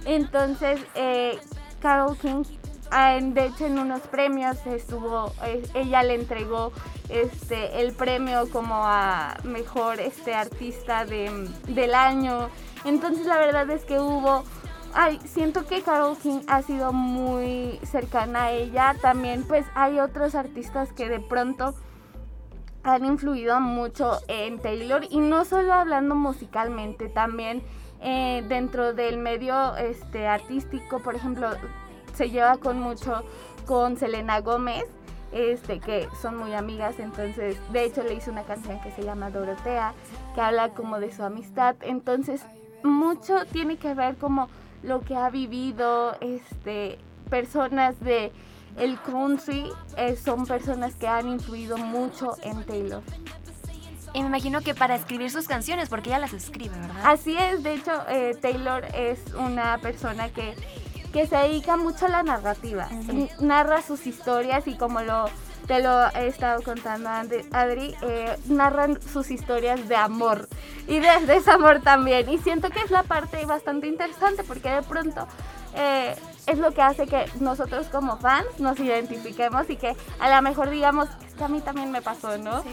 Entonces, 0.05 0.79
eh, 0.95 1.39
Carol 1.81 2.17
King, 2.17 2.43
ah, 2.91 3.15
en- 3.15 3.33
de 3.33 3.45
hecho, 3.47 3.65
en 3.65 3.79
unos 3.79 4.01
premios 4.01 4.57
estuvo, 4.65 5.33
eh, 5.45 5.63
ella 5.73 6.03
le 6.03 6.15
entregó 6.15 6.71
este 7.09 7.81
el 7.81 7.93
premio 7.93 8.49
como 8.51 8.75
a 8.85 9.37
mejor 9.43 9.99
este 9.99 10.33
artista 10.33 11.05
de, 11.05 11.49
del 11.67 11.93
año. 11.93 12.49
Entonces, 12.85 13.25
la 13.25 13.37
verdad 13.37 13.69
es 13.69 13.83
que 13.85 13.99
hubo. 13.99 14.43
Ay, 14.93 15.19
siento 15.25 15.65
que 15.65 15.81
Carol 15.83 16.17
King 16.17 16.41
ha 16.47 16.61
sido 16.63 16.91
muy 16.91 17.79
cercana 17.83 18.43
a 18.45 18.51
ella. 18.51 18.95
También, 19.01 19.43
pues, 19.43 19.65
hay 19.73 19.99
otros 19.99 20.35
artistas 20.35 20.91
que 20.91 21.07
de 21.07 21.21
pronto 21.21 21.73
han 22.83 23.05
influido 23.05 23.59
mucho 23.59 24.19
en 24.27 24.59
Taylor 24.59 25.05
y 25.09 25.19
no 25.19 25.45
solo 25.45 25.73
hablando 25.73 26.15
musicalmente, 26.15 27.09
también 27.09 27.61
eh, 28.01 28.43
dentro 28.47 28.93
del 28.93 29.17
medio 29.17 29.75
este, 29.75 30.27
artístico, 30.27 30.99
por 30.99 31.15
ejemplo, 31.15 31.49
se 32.15 32.29
lleva 32.29 32.57
con 32.57 32.79
mucho 32.79 33.23
con 33.65 33.97
Selena 33.97 34.41
Gómez, 34.41 34.85
este, 35.31 35.79
que 35.79 36.07
son 36.21 36.37
muy 36.37 36.53
amigas, 36.53 36.99
entonces 36.99 37.57
de 37.71 37.85
hecho 37.85 38.03
le 38.03 38.15
hizo 38.15 38.31
una 38.31 38.43
canción 38.43 38.81
que 38.81 38.91
se 38.91 39.03
llama 39.03 39.29
Dorotea, 39.29 39.93
que 40.33 40.41
habla 40.41 40.69
como 40.69 40.99
de 40.99 41.11
su 41.11 41.23
amistad, 41.23 41.75
entonces 41.81 42.41
mucho 42.83 43.45
tiene 43.45 43.77
que 43.77 43.93
ver 43.93 44.15
como 44.15 44.49
lo 44.83 45.01
que 45.01 45.15
ha 45.15 45.29
vivido 45.29 46.17
este, 46.21 46.97
personas 47.29 47.99
de 47.99 48.31
el 48.77 48.99
country 49.01 49.69
eh, 49.97 50.15
son 50.15 50.45
personas 50.45 50.95
que 50.95 51.07
han 51.07 51.27
influido 51.27 51.77
mucho 51.77 52.37
en 52.43 52.63
Taylor. 52.63 53.01
Y 54.13 54.21
me 54.21 54.27
imagino 54.27 54.61
que 54.61 54.75
para 54.75 54.95
escribir 54.95 55.31
sus 55.31 55.47
canciones, 55.47 55.87
porque 55.87 56.09
ella 56.09 56.19
las 56.19 56.33
escribe, 56.33 56.75
¿verdad? 56.77 57.01
Así 57.03 57.37
es, 57.37 57.63
de 57.63 57.75
hecho, 57.75 57.91
eh, 58.09 58.35
Taylor 58.41 58.83
es 58.93 59.19
una 59.35 59.77
persona 59.77 60.29
que, 60.29 60.53
que 61.13 61.27
se 61.27 61.37
dedica 61.37 61.77
mucho 61.77 62.07
a 62.07 62.09
la 62.09 62.23
narrativa. 62.23 62.89
Narra 63.39 63.81
sus 63.81 64.05
historias 64.07 64.67
y 64.67 64.75
como 64.75 65.01
lo, 65.01 65.29
te 65.65 65.81
lo 65.81 66.09
he 66.09 66.27
estado 66.27 66.61
contando, 66.61 67.09
Adri, 67.09 67.95
eh, 68.01 68.37
narran 68.47 69.01
sus 69.01 69.31
historias 69.31 69.87
de 69.87 69.95
amor 69.95 70.49
y 70.87 70.99
de 70.99 71.25
desamor 71.25 71.81
también. 71.81 72.29
Y 72.29 72.37
siento 72.39 72.69
que 72.69 72.79
es 72.79 72.91
la 72.91 73.03
parte 73.03 73.45
bastante 73.45 73.87
interesante 73.87 74.43
porque 74.43 74.69
de 74.69 74.81
pronto 74.81 75.25
eh, 75.75 76.15
es 76.51 76.59
lo 76.59 76.71
que 76.71 76.81
hace 76.81 77.07
que 77.07 77.25
nosotros 77.39 77.87
como 77.87 78.17
fans 78.17 78.59
nos 78.59 78.79
identifiquemos 78.79 79.69
y 79.69 79.77
que 79.77 79.95
a 80.19 80.35
lo 80.35 80.41
mejor 80.41 80.69
digamos, 80.69 81.07
que 81.37 81.43
a 81.43 81.47
mí 81.47 81.61
también 81.61 81.91
me 81.91 82.01
pasó, 82.01 82.37
¿no? 82.37 82.63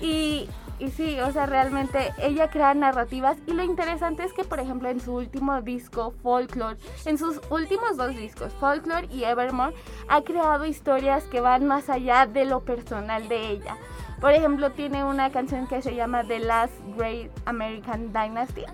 Y, 0.00 0.48
y 0.78 0.90
sí, 0.90 1.18
o 1.20 1.32
sea, 1.32 1.46
realmente 1.46 2.12
ella 2.18 2.50
crea 2.50 2.74
narrativas 2.74 3.36
y 3.46 3.52
lo 3.52 3.62
interesante 3.62 4.24
es 4.24 4.32
que, 4.32 4.44
por 4.44 4.60
ejemplo, 4.60 4.88
en 4.88 5.00
su 5.00 5.14
último 5.14 5.60
disco, 5.62 6.14
Folklore, 6.22 6.78
en 7.04 7.18
sus 7.18 7.40
últimos 7.50 7.96
dos 7.96 8.14
discos, 8.16 8.52
Folklore 8.54 9.08
y 9.10 9.24
Evermore, 9.24 9.74
ha 10.08 10.22
creado 10.22 10.66
historias 10.66 11.24
que 11.24 11.40
van 11.40 11.66
más 11.66 11.88
allá 11.88 12.26
de 12.26 12.44
lo 12.44 12.60
personal 12.60 13.28
de 13.28 13.50
ella. 13.50 13.76
Por 14.20 14.32
ejemplo, 14.32 14.70
tiene 14.72 15.04
una 15.04 15.30
canción 15.30 15.66
que 15.66 15.82
se 15.82 15.94
llama 15.94 16.24
The 16.24 16.40
Last 16.40 16.74
Great 16.96 17.30
American 17.44 18.12
Dynasty, 18.12 18.64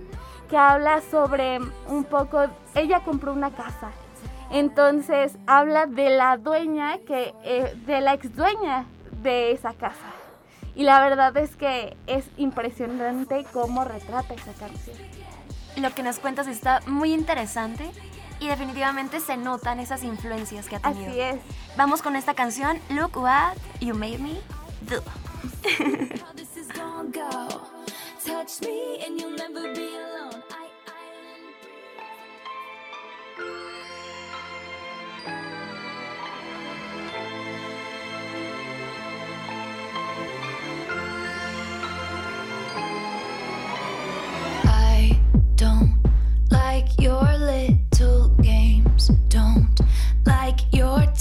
que 0.48 0.57
habla 0.57 1.01
sobre 1.11 1.59
un 1.88 2.05
poco, 2.05 2.44
ella 2.75 3.01
compró 3.01 3.33
una 3.33 3.51
casa, 3.51 3.90
entonces 4.52 5.36
habla 5.46 5.86
de 5.86 6.10
la 6.10 6.36
dueña, 6.36 6.98
que, 6.98 7.34
eh, 7.42 7.74
de 7.86 8.00
la 8.00 8.14
ex 8.14 8.34
dueña 8.36 8.86
de 9.22 9.52
esa 9.52 9.72
casa. 9.72 10.12
Y 10.74 10.84
la 10.84 11.00
verdad 11.00 11.36
es 11.36 11.56
que 11.56 11.96
es 12.06 12.24
impresionante 12.36 13.44
cómo 13.52 13.84
retrata 13.84 14.34
esa 14.34 14.52
canción. 14.52 14.96
Lo 15.76 15.94
que 15.94 16.02
nos 16.02 16.18
cuentas 16.18 16.46
está 16.46 16.80
muy 16.86 17.12
interesante 17.12 17.90
y 18.40 18.48
definitivamente 18.48 19.20
se 19.20 19.36
notan 19.36 19.80
esas 19.80 20.04
influencias 20.04 20.68
que 20.68 20.76
ha 20.76 20.80
tenido. 20.80 21.10
Así 21.10 21.20
es. 21.20 21.36
Vamos 21.76 22.02
con 22.02 22.16
esta 22.16 22.34
canción, 22.34 22.78
Look 22.90 23.16
What 23.16 23.56
You 23.80 23.94
Made 23.94 24.18
Me 24.18 24.40
Do. 24.82 25.02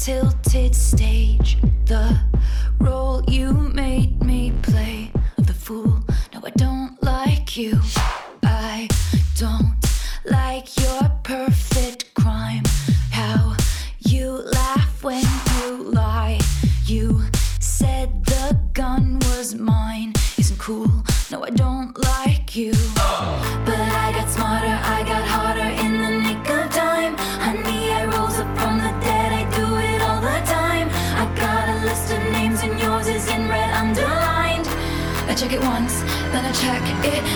tilted 0.03 0.73
stage. 0.75 1.59
The 1.85 2.19
role 2.79 3.23
you 3.27 3.53
made 3.53 4.23
me 4.23 4.51
play 4.63 5.11
of 5.37 5.45
the 5.45 5.53
fool. 5.53 5.99
No, 6.33 6.41
I 6.43 6.49
don't 6.51 6.97
like 7.03 7.55
you. 7.55 7.79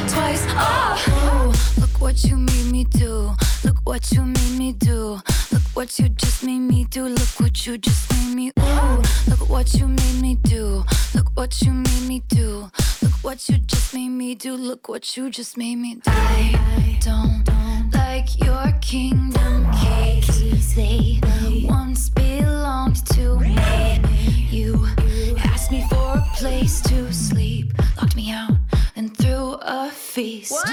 Twice. 0.08 0.46
Oh, 0.50 1.54
look 1.80 2.02
what 2.02 2.24
you 2.24 2.38
made 2.38 2.72
me 2.72 2.84
do. 2.86 3.36
Look 3.64 3.78
what 3.84 4.12
you 4.12 4.24
made 4.24 4.58
me 4.58 4.74
do. 4.74 5.20
Look 5.52 5.64
what 5.74 6.00
you 6.00 6.10
just 6.10 6.44
made 6.44 6.60
me 6.60 6.86
do. 6.86 7.08
Look 7.08 7.40
what 7.40 7.66
you 7.66 7.78
just 7.78 8.12
made 8.14 8.36
me. 8.36 8.52
Ooh, 8.60 9.02
look 9.28 9.50
what 9.50 9.74
you 9.74 9.88
made 9.88 10.22
me 10.22 10.36
do. 10.36 10.84
Look 11.14 11.30
what 11.36 11.62
you 11.62 11.72
made 11.74 12.08
me 12.08 12.24
do. 12.28 12.70
Look 13.02 13.14
what 13.24 13.50
you 13.50 13.58
just 13.58 13.94
made 13.94 14.10
me 14.10 14.36
do. 14.36 14.56
Look 14.56 14.88
what 14.88 15.18
you 15.18 15.30
just 15.30 15.58
made 15.58 15.78
me 15.78 15.96
do. 15.96 16.12
I 16.12 16.98
don't 17.02 17.44
like 17.94 18.40
your 18.44 18.72
kingdom 18.82 19.72
keys. 19.72 20.76
They 20.76 21.20
once 21.68 22.10
belonged 22.10 23.06
to 23.08 23.40
me. 23.40 24.00
You 24.52 24.88
asked 25.38 25.72
me 25.72 25.86
for 25.90 26.18
a 26.18 26.26
place 26.36 26.82
to 26.82 27.12
sleep, 27.14 27.74
locked 27.98 28.16
me 28.16 28.32
out, 28.32 28.52
threw 29.26 29.58
a 29.62 29.90
feast. 29.90 30.66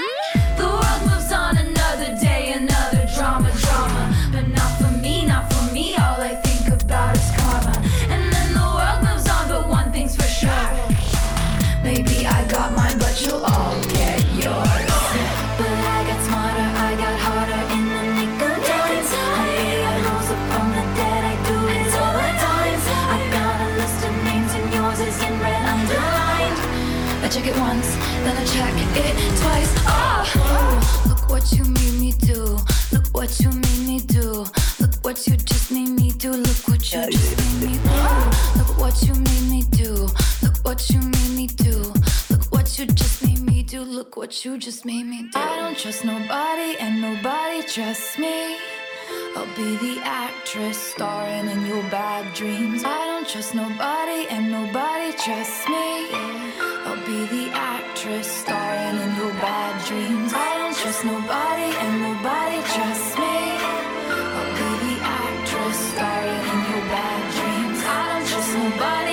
The 0.57 0.67
world 0.77 1.01
moves 1.09 1.31
on 1.31 1.57
another 1.57 2.17
day, 2.21 2.53
another 2.53 3.07
drama, 3.15 3.49
drama. 3.65 4.03
But 4.31 4.47
not 4.47 4.71
for 4.79 4.91
me, 5.01 5.25
not 5.25 5.51
for 5.51 5.73
me. 5.73 5.95
All 5.95 6.21
I 6.21 6.35
think 6.45 6.63
about 6.81 7.15
is 7.15 7.29
karma. 7.37 7.75
And 8.13 8.23
then 8.33 8.49
the 8.53 8.67
world 8.77 8.99
moves 9.05 9.27
on, 9.35 9.43
but 9.49 9.67
one 9.67 9.91
thing's 9.91 10.15
for 10.15 10.29
sure. 10.39 10.69
Maybe 11.83 12.25
I 12.25 12.39
got 12.47 12.73
mine, 12.75 12.97
but 12.99 13.15
you'll 13.21 13.43
all 13.43 13.75
get 13.97 14.21
yours. 14.43 14.93
But 15.59 15.77
I 15.95 15.99
got 16.09 16.19
smarter, 16.27 16.69
I 16.87 16.91
got 17.03 17.15
harder 17.25 17.61
in 17.75 17.83
the 17.95 18.03
nick 18.17 18.41
of 18.49 18.55
time. 18.69 19.05
I 19.89 19.99
the 20.77 20.85
dead, 20.99 21.21
I 21.31 21.35
do 21.49 21.57
it 21.77 21.91
all 22.01 22.13
the 22.21 22.31
time. 22.47 22.79
I 23.15 23.19
got 23.37 23.55
a 23.65 23.69
list 23.79 23.99
of 24.07 24.13
names 24.27 24.51
and 24.57 24.67
yours 24.73 24.99
is 25.09 25.17
in 25.27 25.33
red 25.39 25.63
underlined. 25.73 26.59
I 27.23 27.29
check 27.29 27.47
it 27.47 27.57
once, 27.57 28.02
check 28.53 28.73
it 29.05 29.15
twice. 29.41 29.73
Oh, 29.87 31.03
look 31.09 31.29
what 31.29 31.51
you 31.51 31.63
made 31.65 31.99
me 31.99 32.11
do. 32.11 32.57
Look 32.91 33.07
what 33.11 33.39
you 33.39 33.49
made 33.49 33.83
me 33.87 33.99
do. 33.99 34.45
Look 34.79 34.95
what 35.01 35.27
you 35.27 35.35
just 35.37 35.71
made 35.71 35.89
me 35.89 36.11
do. 36.11 36.31
Look 36.31 36.61
what 36.67 36.83
you 36.93 37.01
just 37.09 37.33
made 37.41 37.57
me 37.67 37.73
do. 37.89 38.01
Look 38.59 38.77
what 38.77 38.95
you 39.07 39.15
made 39.15 39.45
me 39.49 39.61
do. 39.71 40.07
Look 40.43 40.57
what 40.63 40.89
you 40.91 40.99
made 40.99 41.33
me 41.35 41.47
do. 41.47 41.77
Look 42.29 42.45
what 42.51 42.77
you 42.77 42.85
just 42.85 43.25
made 43.25 43.41
me 43.41 43.63
do. 43.63 43.81
Look 43.81 44.15
what 44.17 44.45
you 44.45 44.57
just 44.59 44.85
made 44.85 45.07
me 45.07 45.23
do. 45.33 45.39
I 45.39 45.55
don't 45.57 45.77
trust 45.77 46.05
nobody 46.05 46.77
and 46.79 47.01
nobody 47.01 47.63
trusts 47.63 48.19
me. 48.19 48.57
I'll 49.35 49.55
be 49.55 49.77
the 49.77 49.99
actress 50.03 50.77
starring 50.77 51.47
in 51.49 51.65
your 51.65 51.83
bad 51.89 52.33
dreams. 52.35 52.83
I 52.85 53.01
don't 53.09 53.27
trust 53.27 53.55
nobody 53.55 54.27
and 54.29 54.51
nobody 54.51 55.11
trusts 55.23 55.67
me. 55.67 55.89
I'll 56.85 57.03
be 57.05 57.19
the 57.35 57.49
actress 57.53 57.92
starring 58.03 58.99
in 58.99 59.15
your 59.15 59.31
bad 59.39 59.85
dreams. 59.87 60.33
I 60.35 60.57
don't 60.57 60.75
trust 60.75 61.05
nobody 61.05 61.69
and 61.83 62.01
nobody 62.01 62.59
trusts 62.73 63.15
me. 63.15 63.35
I'll 64.35 64.51
be 64.59 64.69
the 64.83 64.95
actress 65.23 65.79
starring 65.95 66.43
in 66.51 66.59
your 66.71 66.85
bad 66.91 67.21
dreams. 67.35 67.79
I 67.85 68.03
don't 68.11 68.27
trust 68.27 68.53
nobody 68.57 69.12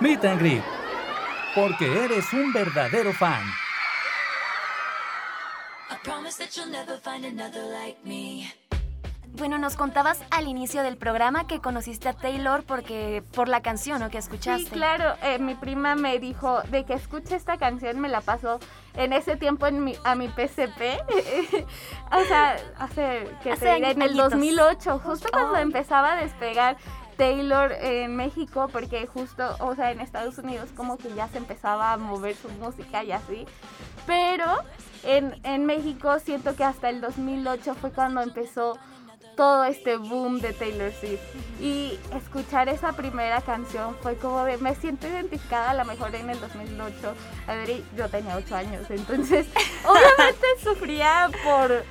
Meet 0.00 0.24
and 0.24 0.40
Greet. 0.40 0.62
Porque 1.54 2.04
eres 2.04 2.32
un 2.32 2.52
verdadero 2.52 3.12
fan. 3.12 3.42
I 5.90 5.96
promise 6.02 6.36
that 6.38 6.50
you'll 6.54 6.70
never 6.70 6.98
find 7.00 7.24
another 7.24 7.62
like 7.64 7.96
me. 8.04 8.52
Bueno, 9.38 9.58
nos 9.58 9.76
contabas 9.76 10.22
al 10.30 10.46
inicio 10.48 10.82
del 10.82 10.96
programa 10.96 11.46
que 11.46 11.60
conociste 11.60 12.08
a 12.08 12.14
Taylor 12.14 12.62
porque 12.64 13.22
por 13.34 13.48
la 13.48 13.60
canción 13.60 14.00
¿no? 14.00 14.08
que 14.08 14.16
escuchaste. 14.16 14.64
Sí, 14.64 14.70
claro. 14.70 15.14
Eh, 15.22 15.38
mi 15.38 15.54
prima 15.54 15.94
me 15.94 16.18
dijo 16.18 16.62
de 16.70 16.84
que 16.84 16.94
escuche 16.94 17.36
esta 17.36 17.58
canción, 17.58 18.00
me 18.00 18.08
la 18.08 18.22
pasó 18.22 18.58
en 18.94 19.12
ese 19.12 19.36
tiempo 19.36 19.66
en 19.66 19.84
mi, 19.84 19.94
a 20.04 20.14
mi 20.14 20.28
PCP. 20.28 20.80
o 22.12 22.24
sea, 22.24 22.56
hace, 22.78 23.28
que 23.42 23.52
Hace 23.52 23.64
te 23.66 23.76
en 23.76 23.84
el 23.84 24.02
añitos. 24.02 24.30
2008, 24.30 25.00
justo 25.04 25.28
cuando 25.30 25.52
Oh. 25.52 25.56
empezaba 25.58 26.14
a 26.14 26.16
despegar 26.16 26.78
Taylor 27.16 27.72
en 27.72 28.16
México, 28.16 28.68
porque 28.72 29.06
justo, 29.06 29.56
o 29.60 29.74
sea, 29.74 29.90
en 29.90 30.00
Estados 30.00 30.38
Unidos 30.38 30.68
como 30.76 30.98
que 30.98 31.12
ya 31.14 31.28
se 31.28 31.38
empezaba 31.38 31.92
a 31.92 31.96
mover 31.96 32.36
su 32.36 32.48
música 32.50 33.04
y 33.04 33.12
así. 33.12 33.46
Pero 34.06 34.46
en, 35.02 35.34
en 35.44 35.66
México 35.66 36.18
siento 36.18 36.54
que 36.54 36.64
hasta 36.64 36.90
el 36.90 37.00
2008 37.00 37.74
fue 37.74 37.90
cuando 37.92 38.20
empezó 38.20 38.78
todo 39.36 39.64
este 39.64 39.96
boom 39.96 40.40
de 40.40 40.52
Taylor 40.52 40.92
Swift. 40.92 41.20
Y 41.60 41.98
escuchar 42.14 42.68
esa 42.68 42.92
primera 42.92 43.40
canción 43.42 43.94
fue 44.02 44.16
como 44.16 44.44
de, 44.44 44.56
me 44.58 44.74
siento 44.74 45.06
identificada 45.06 45.70
a 45.70 45.74
lo 45.74 45.84
mejor 45.84 46.14
en 46.14 46.30
el 46.30 46.40
2008. 46.40 47.14
A 47.46 47.54
ver, 47.54 47.82
yo 47.96 48.08
tenía 48.08 48.36
8 48.36 48.56
años, 48.56 48.90
entonces 48.90 49.46
obviamente 49.86 50.46
sufría 50.62 51.30
por, 51.44 51.84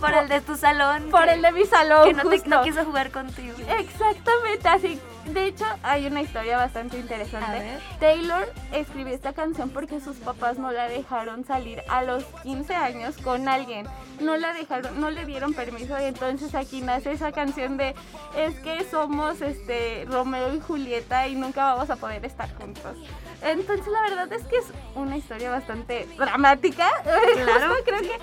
Por 0.00 0.12
el 0.14 0.28
de 0.28 0.40
tu 0.40 0.56
salón. 0.56 1.08
por 1.10 1.24
que- 1.24 1.32
el 1.34 1.42
de 1.42 1.52
mi 1.52 1.64
salón. 1.64 2.04
Que 2.04 2.14
no, 2.14 2.28
te, 2.28 2.48
no 2.48 2.62
quiso 2.62 2.84
jugar 2.84 3.10
contigo. 3.10 3.54
Exactamente, 3.78 4.68
así. 4.68 5.00
De 5.26 5.46
hecho, 5.46 5.64
hay 5.82 6.06
una 6.06 6.20
historia 6.20 6.58
bastante 6.58 6.98
interesante. 6.98 7.78
Taylor 7.98 8.52
escribió 8.72 9.14
esta 9.14 9.32
canción 9.32 9.70
porque 9.70 10.00
sus 10.00 10.16
papás 10.18 10.58
no 10.58 10.70
la 10.70 10.88
dejaron 10.88 11.44
salir 11.44 11.82
a 11.88 12.02
los 12.02 12.24
15 12.42 12.74
años 12.74 13.16
con 13.18 13.48
alguien. 13.48 13.86
No 14.20 14.36
la 14.36 14.52
dejaron, 14.52 15.00
no 15.00 15.10
le 15.10 15.24
dieron 15.24 15.54
permiso 15.54 15.98
y 15.98 16.04
entonces 16.04 16.54
aquí 16.54 16.82
nace 16.82 17.12
esa 17.12 17.32
canción 17.32 17.76
de 17.76 17.94
es 18.36 18.54
que 18.60 18.84
somos 18.84 19.40
este 19.40 20.06
Romeo 20.10 20.54
y 20.54 20.60
Julieta 20.60 21.26
y 21.26 21.34
nunca 21.36 21.72
vamos 21.74 21.88
a 21.88 21.96
poder 21.96 22.24
estar 22.24 22.54
juntos. 22.56 22.96
Entonces 23.42 23.86
la 23.86 24.02
verdad 24.02 24.32
es 24.32 24.44
que 24.44 24.58
es 24.58 24.66
una 24.94 25.16
historia 25.16 25.50
bastante 25.50 26.06
dramática. 26.16 26.90
Claro. 27.34 27.74
Creo 27.84 28.00
que 28.00 28.18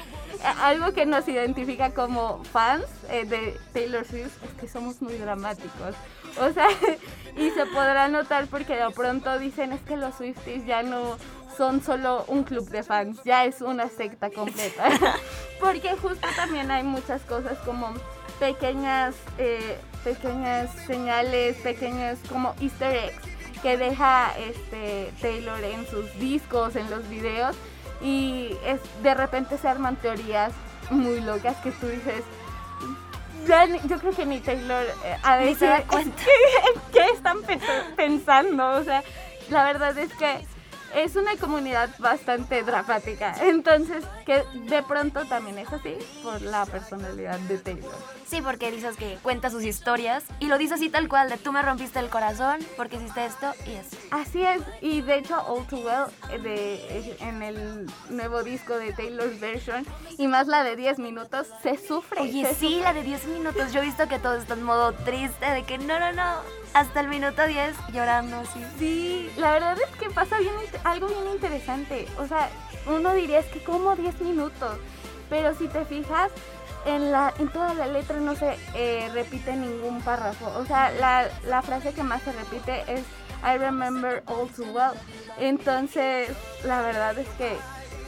algo 0.62 0.94
que 0.94 1.06
nos 1.06 1.28
identifica 1.28 1.92
como 1.92 2.44
fans 2.46 2.86
eh, 3.10 3.26
de 3.26 3.60
Taylor 3.74 4.06
Swift 4.06 4.44
es 4.44 4.54
que 4.60 4.68
somos 4.68 5.02
muy 5.02 5.14
dramáticos. 5.16 5.96
O 6.40 6.52
sea, 6.54 6.68
y 7.38 7.50
se 7.52 7.66
podrá 7.68 8.08
notar 8.08 8.48
porque 8.48 8.76
de 8.76 8.90
pronto 8.92 9.38
dicen 9.40 9.72
es 9.74 9.82
que 9.82 9.98
los 9.98 10.16
Swifties 10.16 10.66
ya 10.66 10.84
no 10.84 11.18
son 11.58 11.82
solo 11.84 12.24
un 12.28 12.44
club 12.44 12.70
de 12.70 12.84
fans, 12.84 13.20
ya 13.24 13.46
es 13.46 13.62
una 13.62 13.90
secta 13.90 14.30
completa. 14.30 14.90
porque 15.60 15.96
justo 15.98 16.28
también 16.36 16.72
hay 16.72 16.84
muchas 16.84 17.22
cosas 17.24 17.58
como 17.60 17.94
pequeñas, 18.40 19.16
eh, 19.38 19.78
pequeñas 20.04 20.72
señales, 20.88 21.58
pequeñas 21.58 22.18
como 22.30 22.56
easter 22.60 22.96
eggs 22.96 23.32
que 23.62 23.78
deja 23.78 24.32
este 24.40 25.14
Taylor 25.22 25.64
en 25.64 25.86
sus 25.86 26.12
discos, 26.18 26.76
en 26.76 26.90
los 26.90 27.08
videos 27.08 27.56
y 28.02 28.56
es 28.66 28.80
de 29.04 29.14
repente 29.14 29.58
se 29.58 29.68
arman 29.68 29.96
teorías 29.98 30.54
muy 30.90 31.22
locas 31.22 31.56
que 31.58 31.72
tú 31.72 31.88
dices 31.88 32.24
ya 33.48 33.66
ni- 33.66 33.80
yo 33.88 33.98
creo 34.00 34.14
que 34.14 34.26
ni 34.26 34.40
Taylor 34.40 34.86
eh, 35.06 35.18
a 35.24 35.38
veces 35.38 35.58
se 35.60 35.66
da 35.68 35.82
cuenta. 35.84 36.24
qué 36.94 37.06
están 37.14 37.38
pens- 37.44 37.96
pensando 37.96 38.70
o 38.72 38.84
sea 38.84 39.04
la 39.50 39.64
verdad 39.66 39.98
es 39.98 40.14
que 40.14 40.46
es 40.96 41.16
una 41.16 41.36
comunidad 41.38 41.90
bastante 42.00 42.64
dramática 42.64 43.36
entonces 43.42 44.04
que 44.26 44.44
de 44.70 44.84
pronto 44.84 45.26
también 45.26 45.58
es 45.58 45.72
así 45.72 45.98
por 46.24 46.42
la 46.42 46.66
personalidad 46.66 47.40
de 47.40 47.58
Taylor 47.58 48.22
Sí, 48.32 48.42
porque 48.42 48.72
dices 48.72 48.96
que 48.96 49.18
cuenta 49.22 49.50
sus 49.50 49.66
historias 49.66 50.24
y 50.40 50.46
lo 50.48 50.58
dice 50.58 50.76
así 50.76 50.90
tal 50.90 51.10
cual, 51.10 51.30
de 51.30 51.36
tú 51.36 51.52
me 51.52 51.62
rompiste 51.62 52.00
el 52.00 52.08
corazón 52.10 52.60
porque 52.78 52.96
hiciste 52.96 53.26
esto 53.26 53.54
y 53.68 53.72
eso. 53.72 53.98
Así 54.10 54.42
es, 54.42 54.62
y 54.80 55.02
de 55.02 55.18
hecho 55.18 55.38
All 55.48 55.68
Too 55.68 55.80
Well 55.80 56.06
eh, 56.32 56.40
de, 56.40 56.76
eh, 56.76 57.18
en 57.20 57.44
el 57.44 57.92
nuevo 58.10 58.42
disco 58.44 58.78
de 58.78 58.94
Taylor's 58.94 59.38
Version 59.42 59.86
y 60.18 60.28
más 60.28 60.48
la 60.48 60.64
de 60.64 60.78
10 60.78 61.00
minutos 61.00 61.48
se 61.62 61.78
sufre. 61.78 62.22
Oye, 62.22 62.46
se 62.46 62.56
sí, 62.56 62.68
sufre. 62.76 62.84
la 62.84 62.94
de 62.94 63.04
10 63.04 63.26
minutos. 63.28 63.74
Yo 63.74 63.82
he 63.82 63.86
visto 63.86 64.08
que 64.08 64.18
todo 64.18 64.36
está 64.36 64.54
en 64.54 64.64
modo 64.64 64.94
triste, 64.94 65.46
de 65.52 65.64
que 65.64 65.78
no, 65.78 66.00
no, 66.00 66.14
no. 66.14 66.36
Hasta 66.74 67.02
el 67.02 67.10
minuto 67.10 67.46
10 67.46 67.76
llorando 67.92 68.38
así. 68.38 68.64
Sí, 68.80 69.30
la 69.36 69.52
verdad 69.52 69.78
es 69.78 69.94
que 69.98 70.10
pasa 70.10 70.38
bien, 70.40 70.54
algo 70.84 71.08
bien 71.08 71.28
interesante. 71.34 72.08
O 72.20 72.28
sea, 72.28 72.50
uno 72.88 73.14
diría 73.14 73.40
es 73.40 73.46
que 73.48 73.64
como 73.64 73.96
10 73.96 74.22
minutos, 74.22 74.78
pero 75.30 75.56
si 75.56 75.68
te 75.68 75.86
fijas, 75.86 76.32
en, 76.86 77.12
la, 77.12 77.34
en 77.38 77.50
toda 77.50 77.74
la 77.76 77.88
letra 77.88 78.18
no 78.18 78.36
se 78.36 78.58
eh, 78.74 79.10
repite 79.14 79.56
ningún 79.56 80.02
párrafo. 80.02 80.48
O 80.58 80.66
sea, 80.66 80.92
la, 80.92 81.28
la 81.48 81.62
frase 81.62 81.94
que 81.94 82.04
más 82.04 82.22
se 82.24 82.32
repite 82.32 82.84
es 82.88 83.02
I 83.44 83.58
remember 83.58 84.24
all 84.28 84.50
too 84.50 84.66
well. 84.72 84.94
Entonces, 85.40 86.30
la 86.64 86.82
verdad 86.82 87.18
es 87.18 87.28
que 87.38 87.56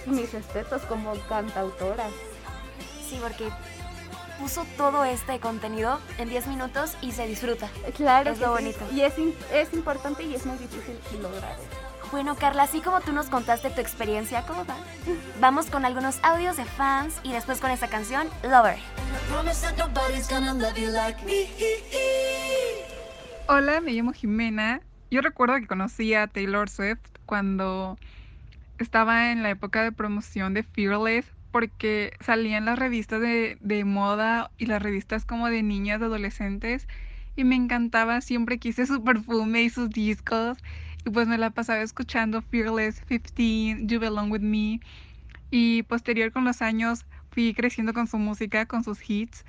mis 0.06 0.32
respetos 0.34 0.82
como 0.84 1.14
cantautora. 1.30 2.06
Sí, 3.10 3.20
porque 3.22 3.50
puso 4.40 4.66
todo 4.78 5.04
este 5.06 5.40
contenido 5.40 6.00
en 6.18 6.30
10 6.30 6.48
minutos 6.48 6.96
y 7.02 7.12
se 7.12 7.28
disfruta. 7.28 7.70
Claro, 7.96 8.32
Es 8.32 8.40
que 8.40 8.46
lo 8.46 8.58
sí. 8.58 8.64
bonito. 8.64 8.86
Y 8.92 9.02
es, 9.02 9.14
es 9.52 9.74
importante 9.74 10.24
y 10.24 10.34
es 10.36 10.46
muy 10.46 10.58
difícil 10.58 10.98
lograr. 11.22 11.56
Bueno, 12.14 12.36
Carla, 12.36 12.62
así 12.62 12.80
como 12.80 13.02
tú 13.02 13.12
nos 13.12 13.26
contaste 13.26 13.72
tu 13.72 13.82
experiencia, 13.82 14.44
¿cómo 14.46 14.64
va? 14.68 14.76
Vamos 15.42 15.66
con 15.72 15.84
algunos 15.84 16.20
audios 16.22 16.56
de 16.58 16.64
fans 16.64 17.20
y 17.24 17.32
después 17.32 17.60
con 17.60 17.72
esta 17.72 17.88
canción, 17.88 18.28
Lover. 18.44 18.78
Hola, 23.48 23.82
me 23.82 23.94
llamo 23.94 24.14
Jimena. 24.14 24.82
Yo 25.10 25.22
recuerdo 25.22 25.56
que 25.56 25.66
conocí 25.66 26.14
a 26.14 26.28
Taylor 26.28 26.70
Swift 26.70 27.00
cuando 27.26 27.98
estaba 28.78 29.32
en 29.32 29.42
la 29.42 29.50
época 29.50 29.82
de 29.82 29.92
promoción 29.92 30.54
de 30.54 30.62
Fearless 30.62 31.26
porque 31.52 32.16
salían 32.20 32.66
las 32.66 32.78
revistas 32.78 33.22
de, 33.22 33.84
moda 33.88 34.52
y 34.60 34.68
las 34.68 34.84
revistas 34.84 35.26
como 35.26 35.50
de 35.50 35.64
niñas, 35.64 36.00
de 36.00 36.06
adolescentes 36.06 36.88
y 37.36 37.44
me 37.44 37.56
encantaba, 37.56 38.22
siempre 38.22 38.60
quise 38.60 38.86
su 38.86 39.04
perfume 39.04 39.64
y 39.64 39.72
sus 39.72 39.90
discos 39.90 40.60
y 41.06 41.10
pues 41.10 41.28
me 41.28 41.38
la 41.38 41.50
pasaba 41.50 41.82
escuchando 41.82 42.42
Fearless 42.42 43.02
15, 43.02 43.86
You 43.86 44.00
Belong 44.00 44.32
With 44.32 44.42
Me 44.42 44.80
y 45.52 45.84
posterior 45.84 46.32
con 46.32 46.46
los 46.46 46.62
años 46.62 47.06
fui 47.32 47.54
creciendo 47.54 47.94
con 47.94 48.08
su 48.08 48.18
música, 48.18 48.66
con 48.66 48.84
sus 48.84 49.00
hits 49.08 49.44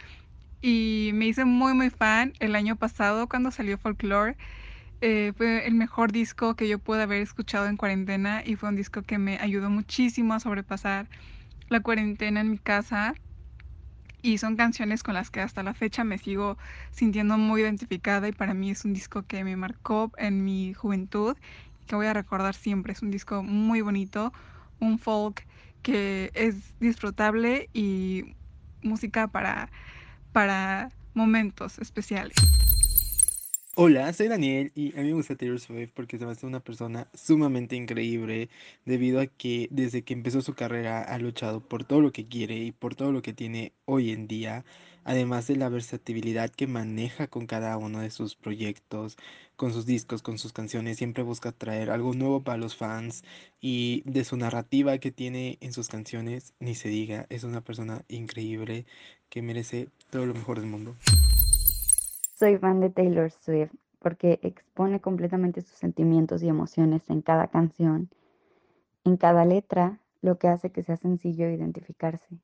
y 0.63 1.11
me 1.15 1.27
hice 1.27 1.45
muy 1.45 1.75
muy 1.75 1.91
fan 1.91 2.33
el 2.41 2.57
año 2.57 2.77
pasado 2.77 3.29
cuando 3.29 3.51
salió 3.51 3.79
Folklore. 3.79 4.37
Eh, 5.01 5.33
fue 5.37 5.67
el 5.67 5.75
mejor 5.75 6.13
disco 6.13 6.55
que 6.57 6.69
yo 6.69 6.79
pude 6.79 7.03
haber 7.03 7.21
escuchado 7.23 7.67
en 7.67 7.77
cuarentena 7.77 8.43
y 8.45 8.57
fue 8.57 8.71
un 8.71 8.77
disco 8.77 9.03
que 9.03 9.19
me 9.19 9.39
ayudó 9.39 9.71
muchísimo 9.71 10.35
a 10.35 10.41
sobrepasar 10.41 11.09
la 11.69 11.81
cuarentena 11.81 12.41
en 12.41 12.51
mi 12.53 12.59
casa 12.59 13.15
y 14.25 14.39
son 14.39 14.57
canciones 14.57 15.03
con 15.03 15.13
las 15.13 15.31
que 15.31 15.43
hasta 15.43 15.63
la 15.63 15.75
fecha 15.75 16.03
me 16.03 16.17
sigo 16.17 16.57
sintiendo 16.91 17.37
muy 17.37 17.61
identificada 17.61 18.27
y 18.27 18.33
para 18.33 18.55
mí 18.55 18.71
es 18.71 18.87
un 18.87 18.95
disco 18.95 19.23
que 19.25 19.45
me 19.45 19.55
marcó 19.55 20.11
en 20.17 20.43
mi 20.43 20.73
juventud 20.73 21.37
y 21.83 21.85
que 21.85 21.95
voy 21.95 22.07
a 22.07 22.15
recordar 22.15 22.55
siempre. 22.55 22.95
Es 22.95 23.03
un 23.03 23.11
disco 23.11 23.43
muy 23.43 23.83
bonito, 23.83 24.33
un 24.81 24.99
folk 24.99 25.47
que 25.83 26.31
es 26.33 26.73
disfrutable 26.81 27.69
y 27.75 28.35
música 28.83 29.29
para, 29.29 29.69
para 30.33 30.91
momentos 31.13 31.79
especiales. 31.79 32.35
Hola, 33.77 34.13
soy 34.13 34.29
Daniel 34.29 34.71
y 34.77 34.93
a 34.97 35.03
mí 35.03 35.09
me 35.09 35.15
gusta 35.15 35.35
Taylor 35.35 35.59
Swift 35.59 35.91
porque 35.95 36.17
se 36.17 36.25
me 36.25 36.31
hace 36.31 36.47
una 36.47 36.61
persona 36.61 37.09
sumamente 37.13 37.75
increíble 37.75 38.49
debido 38.85 39.21
a 39.21 39.27
que 39.27 39.67
desde 39.73 40.03
que 40.03 40.13
empezó 40.15 40.43
su 40.43 40.55
carrera 40.55 41.03
ha 41.03 41.19
luchado 41.19 41.59
por 41.59 41.83
todo 41.83 42.01
lo 42.01 42.13
que 42.13 42.29
quiere 42.29 42.57
y 42.57 42.71
por 42.71 42.95
todo 42.95 43.11
lo 43.11 43.21
que 43.21 43.33
tiene 43.33 43.73
hoy 43.85 44.13
en 44.13 44.29
día, 44.29 44.65
además 45.03 45.49
de 45.49 45.57
la 45.57 45.69
versatilidad 45.71 46.51
que 46.51 46.69
maneja 46.69 47.27
con 47.27 47.49
cada 47.49 47.77
uno 47.77 47.99
de 47.99 48.11
sus 48.11 48.37
proyectos, 48.37 49.17
con 49.57 49.73
sus 49.73 49.87
discos, 49.87 50.23
con 50.23 50.39
sus 50.39 50.53
canciones, 50.53 50.99
siempre 50.99 51.25
busca 51.25 51.51
traer 51.51 51.91
algo 51.91 52.15
nuevo 52.15 52.45
para 52.45 52.59
los 52.59 52.77
fans 52.77 53.25
y 53.61 54.03
de 54.07 54.23
su 54.23 54.37
narrativa 54.37 54.99
que 54.99 55.11
tiene 55.11 55.59
en 55.61 55.73
sus 55.73 55.89
canciones, 55.89 56.55
ni 56.61 56.77
se 56.77 56.91
diga, 56.91 57.27
es 57.29 57.43
una 57.43 57.61
persona 57.61 58.05
increíble 58.07 58.87
que 59.31 59.43
merece 59.43 59.89
todo 60.11 60.27
lo 60.27 60.35
mejor 60.35 60.61
del 60.61 60.71
mundo. 60.71 60.95
Soy 62.35 62.59
fan 62.59 62.81
de 62.81 62.91
Taylor 62.91 63.31
Swift 63.31 63.73
porque 64.01 64.41
expone 64.43 65.01
completamente 65.01 65.61
sus 65.61 65.79
sentimientos 65.79 66.43
y 66.43 66.49
emociones 66.49 67.09
en 67.09 67.23
cada 67.23 67.47
canción, 67.47 68.11
en 69.05 69.17
cada 69.17 69.45
letra, 69.45 70.01
lo 70.21 70.37
que 70.37 70.49
hace 70.49 70.73
que 70.73 70.83
sea 70.83 70.97
sencillo 70.97 71.49
identificarse. 71.49 72.41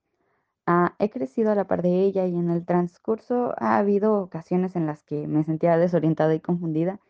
Ah, 0.65 0.95
he 1.01 1.11
crecido 1.11 1.51
a 1.51 1.57
la 1.57 1.67
par 1.67 1.83
de 1.83 2.05
ella 2.05 2.25
y 2.27 2.37
en 2.37 2.51
el 2.51 2.65
transcurso 2.65 3.53
ha 3.59 3.79
habido 3.79 4.23
ocasiones 4.23 4.77
en 4.77 4.87
las 4.87 5.03
que 5.03 5.27
me 5.27 5.43
sentía 5.43 5.77
desorientada 5.77 6.37
y 6.37 6.41
confundida 6.41 7.01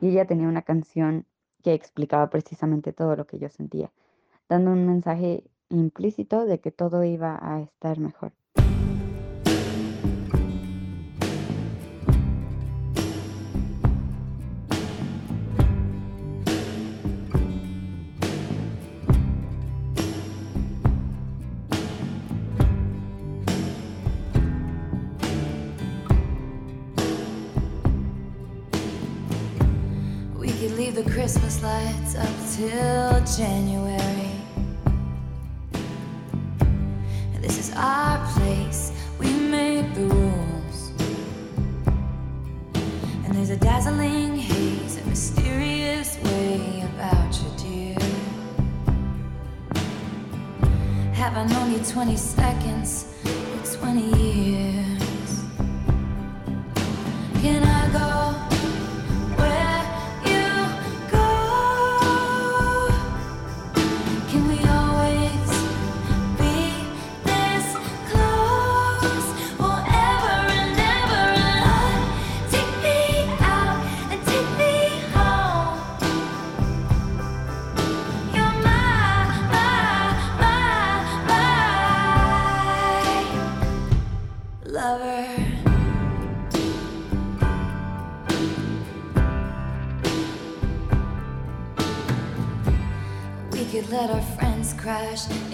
y 0.00 0.10
ella 0.10 0.24
tenía 0.24 0.46
una 0.46 0.62
canción 0.62 1.26
que 1.64 1.74
explicaba 1.74 2.30
precisamente 2.30 2.92
todo 2.92 3.16
lo 3.16 3.26
que 3.26 3.40
yo 3.40 3.48
sentía, 3.48 3.90
dando 4.48 4.70
un 4.70 4.86
mensaje 4.86 5.42
implícito 5.70 6.46
de 6.46 6.60
que 6.60 6.70
todo 6.70 7.02
iba 7.02 7.36
a 7.42 7.60
estar 7.62 7.98
mejor. 7.98 8.32
The 30.76 31.10
Christmas 31.10 31.62
lights 31.62 32.14
up 32.14 32.28
till 32.54 33.36
January. 33.36 34.30
This 37.40 37.58
is 37.58 37.72
our 37.74 38.18
place, 38.32 38.92
we 39.18 39.30
make 39.30 39.94
the 39.94 40.02
rules. 40.02 40.92
And 43.24 43.34
there's 43.34 43.50
a 43.50 43.56
dazzling 43.56 44.36
haze, 44.36 44.98
a 44.98 45.04
mysterious 45.06 46.18
way 46.24 46.84
about 46.94 47.34
you, 47.40 47.50
dear. 47.56 47.98
Have 51.14 51.36
I 51.36 51.46
known 51.46 51.72
you 51.72 51.78
20 51.78 52.16
seconds 52.16 53.06
or 53.24 53.76
20 53.78 54.00
years? 54.22 55.44
Can 57.40 57.62
I 57.62 57.77
flash. 95.16 95.47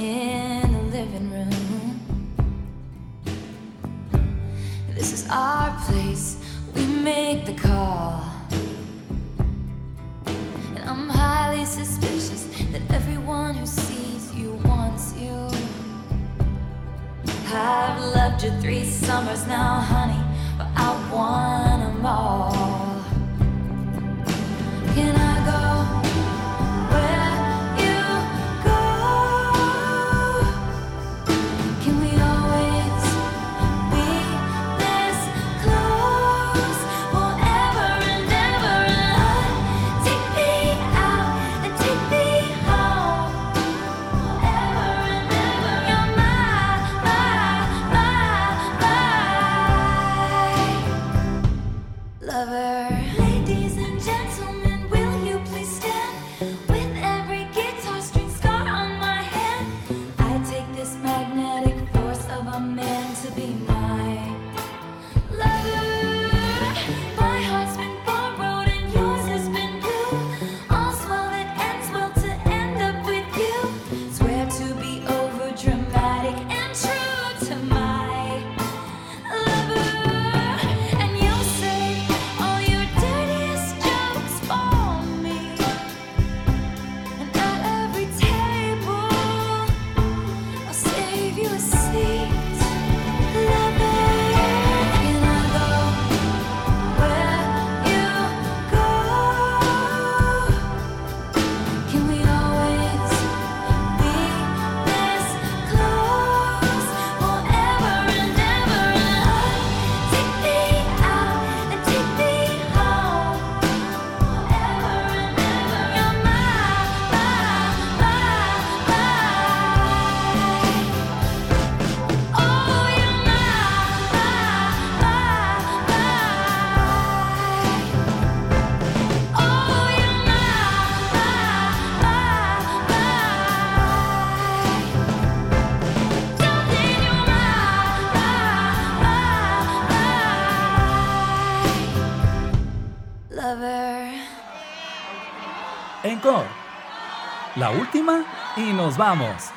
La 147.56 147.70
última 147.70 148.24
y 148.56 148.72
nos 148.72 148.96
vamos. 148.96 149.52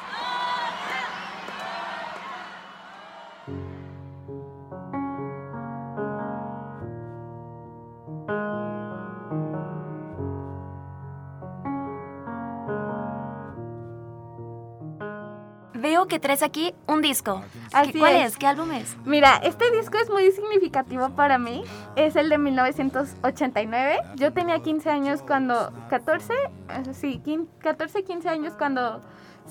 Veo 16.08 16.20
que 16.20 16.20
traes 16.20 16.42
aquí 16.42 16.74
un 16.88 17.02
disco. 17.02 17.44
Así 17.74 17.92
¿Qué- 17.92 18.00
¿Cuál 18.00 18.16
es. 18.16 18.32
es? 18.32 18.38
¿Qué 18.38 18.48
álbum 18.48 18.72
es? 18.72 18.96
Mira, 19.04 19.42
este 19.44 19.70
disco 19.72 19.98
es 20.02 20.10
muy 20.10 20.32
significativo 20.32 21.10
para 21.10 21.38
mí. 21.38 21.64
Es 21.98 22.16
el 22.16 22.30
de 22.30 22.38
1989. 22.38 23.98
Yo 24.16 24.32
tenía 24.32 24.60
15 24.62 24.90
años 24.90 25.22
cuando... 25.22 25.74
14, 25.90 26.34
eh, 26.34 26.94
sí, 26.94 27.20
15 27.26 27.52
14, 27.60 28.04
15 28.06 28.30
años 28.30 28.54
cuando 28.58 29.02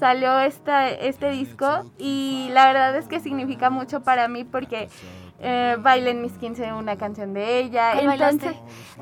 salió 0.00 0.38
esta, 0.40 0.88
este 0.88 1.28
disco. 1.30 1.90
Y 1.98 2.48
la 2.52 2.66
verdad 2.68 2.96
es 2.96 3.06
que 3.06 3.20
significa 3.20 3.68
mucho 3.68 4.02
para 4.02 4.26
mí 4.28 4.44
porque 4.44 4.88
eh, 5.38 5.76
bailé 5.78 6.10
en 6.10 6.22
mis 6.22 6.32
15 6.32 6.72
una 6.72 6.96
canción 6.96 7.34
de 7.34 7.58
ella. 7.58 7.92
¿Cuál 7.92 8.12
Entonces, 8.12 8.56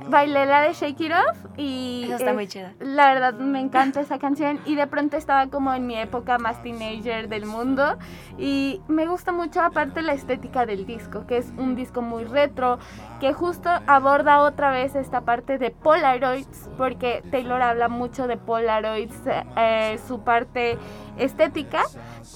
bailé 0.09 0.47
la 0.47 0.63
de 0.63 0.73
Shake 0.73 1.01
It 1.01 1.13
Off 1.13 1.39
y... 1.57 2.05
Esa 2.07 2.17
está 2.17 2.33
muy 2.33 2.49
chida. 2.49 2.73
La 2.81 3.15
verdad 3.15 3.35
me 3.35 3.61
encanta 3.61 4.01
esa 4.01 4.19
canción 4.19 4.59
y 4.65 4.75
de 4.75 4.87
pronto 4.87 5.17
estaba 5.17 5.47
como 5.49 5.73
en 5.75 5.87
mi 5.87 5.97
época 5.97 6.39
más 6.39 6.63
teenager 6.63 7.29
del 7.29 7.47
mundo 7.47 7.99
y 8.39 8.81
me 8.89 9.07
gusta 9.07 9.33
mucho 9.33 9.61
aparte 9.61 10.03
la 10.03 10.13
estética 10.13 10.67
del 10.67 10.87
disco, 10.87 11.27
que 11.27 11.39
es 11.39 11.53
un 11.57 11.77
disco 11.77 12.03
muy 12.03 12.25
retro, 12.25 12.79
que 13.21 13.33
justo 13.33 13.71
aborda 13.87 14.41
otra 14.41 14.71
vez 14.71 14.95
esta 14.97 15.21
parte 15.21 15.59
de 15.59 15.71
Polaroids, 15.71 16.69
porque 16.77 17.23
Taylor 17.31 17.63
habla 17.63 17.89
mucho 17.89 18.27
de 18.27 18.37
Polaroids, 18.37 19.15
eh, 19.57 19.99
su 20.07 20.21
parte 20.21 20.79
estética 21.17 21.83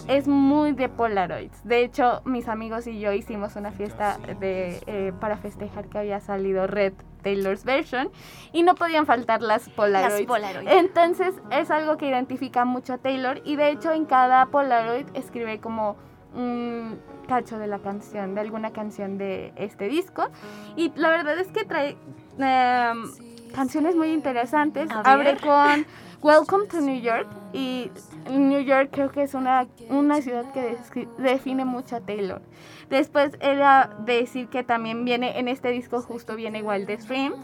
es 0.07 0.29
muy 0.29 0.73
de 0.73 0.89
Polaroids. 0.89 1.65
De 1.65 1.83
hecho, 1.83 2.23
mis 2.25 2.49
amigos 2.49 2.87
y 2.87 3.01
yo 3.01 3.13
hicimos 3.13 3.57
una 3.57 3.73
fiesta 3.73 4.19
de, 4.41 4.81
eh, 4.87 5.13
para 5.21 5.37
festejar 5.37 5.89
que 5.89 5.99
había 5.99 6.21
salido 6.21 6.67
Red 6.67 6.95
Taylor's 7.23 7.65
version 7.65 8.11
y 8.53 8.63
no 8.63 8.75
podían 8.75 9.07
faltar 9.07 9.43
las 9.43 9.69
Polaroids. 9.69 10.21
Las 10.21 10.27
Polaroid. 10.27 10.69
Entonces 10.69 11.35
es 11.51 11.71
algo 11.71 11.97
que 11.97 12.09
identifica 12.09 12.65
mucho 12.65 12.95
a 12.95 12.99
Taylor 12.99 13.41
y 13.45 13.57
de 13.57 13.71
hecho 13.71 13.93
en 13.93 14.05
cada 14.05 14.47
Polaroid 14.47 15.07
escribe 15.15 15.61
como 15.61 15.97
un 16.35 17.01
cacho 17.27 17.59
de 17.59 17.67
la 17.67 17.79
canción, 17.79 18.35
de 18.35 18.41
alguna 18.41 18.73
canción 18.73 19.19
de 19.19 19.53
este 19.57 19.89
disco 19.89 20.29
y 20.77 20.93
la 20.95 21.11
verdad 21.11 21.39
es 21.39 21.49
que 21.49 21.65
trae... 21.65 21.97
em, 22.39 23.39
canciones 23.49 23.97
muy 23.97 24.13
interesantes. 24.13 24.89
Abre 25.05 25.37
con 25.39 25.87
Welcome 26.23 26.67
to 26.67 26.81
New 26.81 27.01
York 27.01 27.29
y 27.53 27.91
New 28.29 28.61
York 28.61 28.91
creo 28.93 29.11
que 29.11 29.23
es 29.23 29.35
una, 29.35 29.67
una 29.89 30.21
ciudad 30.21 30.51
que 30.53 30.77
define 31.19 31.65
mucho 31.65 31.97
a 31.97 32.01
Taylor. 32.01 32.43
Después 32.91 33.33
era 33.41 33.91
decir 34.01 34.49
que 34.49 34.65
también 34.65 35.05
viene 35.05 35.39
en 35.39 35.49
este 35.49 35.69
disco 35.71 36.01
justo 36.01 36.37
viene 36.37 36.63
Wildest 36.63 37.09
Dream, 37.09 37.35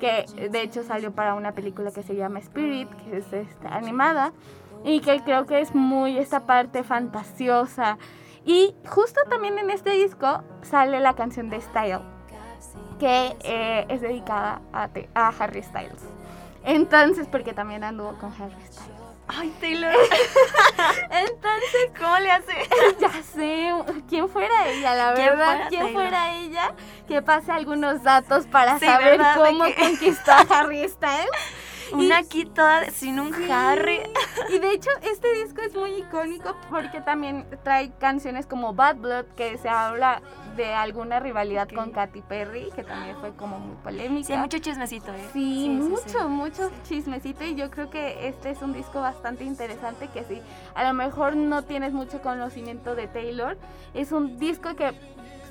que 0.00 0.24
de 0.50 0.62
hecho 0.62 0.82
salió 0.82 1.12
para 1.12 1.34
una 1.34 1.52
película 1.52 1.90
que 1.90 2.02
se 2.02 2.16
llama 2.16 2.38
Spirit, 2.38 2.88
que 3.04 3.18
es 3.18 3.32
esta, 3.32 3.74
animada 3.74 4.32
y 4.84 5.00
que 5.00 5.20
creo 5.22 5.46
que 5.46 5.60
es 5.60 5.74
muy 5.74 6.18
esta 6.18 6.46
parte 6.46 6.82
fantasiosa. 6.82 7.98
Y 8.46 8.74
justo 8.86 9.20
también 9.28 9.58
en 9.58 9.70
este 9.70 9.90
disco 9.90 10.42
sale 10.62 11.00
la 11.00 11.14
canción 11.14 11.48
de 11.48 11.60
Style, 11.60 12.00
que 12.98 13.36
eh, 13.42 13.86
es 13.88 14.00
dedicada 14.02 14.60
a, 14.72 14.88
a 15.14 15.28
Harry 15.38 15.62
Styles. 15.62 16.02
Entonces, 16.64 17.26
porque 17.26 17.52
también 17.52 17.84
anduvo 17.84 18.14
con 18.18 18.32
Harry 18.32 18.54
Styles. 18.70 18.93
Ay, 19.26 19.54
Taylor. 19.60 19.92
Entonces, 21.10 21.90
¿cómo 21.98 22.18
le 22.18 22.30
hace? 22.30 22.52
ya 23.00 23.10
sé, 23.34 23.72
¿quién 24.08 24.28
fuera 24.28 24.68
ella? 24.68 24.94
La 24.94 25.14
¿Quién 25.14 25.26
verdad, 25.30 25.46
fuera 25.54 25.68
¿quién 25.68 25.92
fuera 25.92 26.34
ella? 26.34 26.74
Que 27.08 27.22
pase 27.22 27.50
algunos 27.52 28.02
datos 28.02 28.46
para 28.46 28.78
Sí, 28.78 28.84
saber 28.86 29.20
cómo 29.34 29.64
que- 29.64 29.74
conquistó 29.76 30.32
a 30.32 30.40
Harry 30.50 30.88
Styles. 30.88 31.28
Una 31.94 32.18
aquí 32.18 32.44
toda 32.44 32.90
sin 32.90 33.20
un 33.20 33.32
Harry. 33.50 34.00
Y 34.48 34.58
de 34.58 34.72
hecho, 34.72 34.90
este 35.02 35.32
disco 35.34 35.62
es 35.62 35.74
muy 35.74 35.90
icónico 35.96 36.56
porque 36.70 37.00
también 37.00 37.46
trae 37.62 37.90
canciones 37.98 38.46
como 38.46 38.74
Bad 38.74 38.96
Blood, 38.96 39.24
que 39.36 39.56
se 39.58 39.68
habla 39.68 40.20
de 40.56 40.72
alguna 40.72 41.18
rivalidad 41.20 41.68
con 41.68 41.90
Katy 41.90 42.22
Perry, 42.22 42.70
que 42.74 42.84
también 42.84 43.16
fue 43.18 43.34
como 43.34 43.58
muy 43.58 43.76
polémica. 43.76 44.26
Sí, 44.26 44.32
hay 44.32 44.38
mucho 44.38 44.58
chismecito, 44.58 45.12
¿eh? 45.12 45.28
Sí, 45.32 45.54
Sí, 45.54 45.64
sí, 45.64 45.68
mucho, 45.70 46.18
sí. 46.20 46.24
mucho 46.26 46.70
chismecito 46.84 47.44
y 47.44 47.54
yo 47.54 47.70
creo 47.70 47.90
que 47.90 48.28
este 48.28 48.50
es 48.50 48.62
un 48.62 48.72
disco 48.72 49.00
bastante 49.00 49.44
interesante 49.44 50.08
que 50.08 50.22
sí, 50.24 50.40
a 50.74 50.84
lo 50.84 50.92
mejor 50.94 51.34
no 51.36 51.62
tienes 51.62 51.92
mucho 51.92 52.22
conocimiento 52.22 52.94
de 52.94 53.08
Taylor, 53.08 53.56
es 53.94 54.12
un 54.12 54.38
disco 54.38 54.76
que 54.76 54.92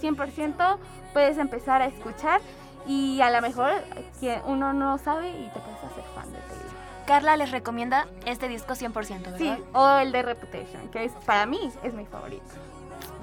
100% 0.02 0.78
puedes 1.14 1.38
empezar 1.38 1.82
a 1.82 1.86
escuchar 1.88 2.42
y 2.86 3.22
a 3.22 3.30
lo 3.30 3.42
mejor 3.42 3.72
que 4.20 4.42
uno 4.46 4.74
no 4.74 4.98
sabe 4.98 5.30
y 5.30 5.50
te 5.50 5.60
puedes 5.60 5.84
hacer 5.84 6.04
fan 6.16 6.32
de 6.32 6.40
Taylor. 6.40 6.64
Carla 7.06 7.38
les 7.38 7.52
recomienda 7.52 8.08
este 8.26 8.48
disco 8.48 8.74
100%, 8.74 8.94
¿verdad? 9.24 9.38
Sí, 9.38 9.54
o 9.74 9.98
el 9.98 10.12
de 10.12 10.22
Reputation, 10.22 10.88
que 10.90 11.06
es 11.06 11.12
para 11.26 11.46
mí 11.46 11.72
es 11.84 11.94
mi 11.94 12.06
favorito. 12.06 12.44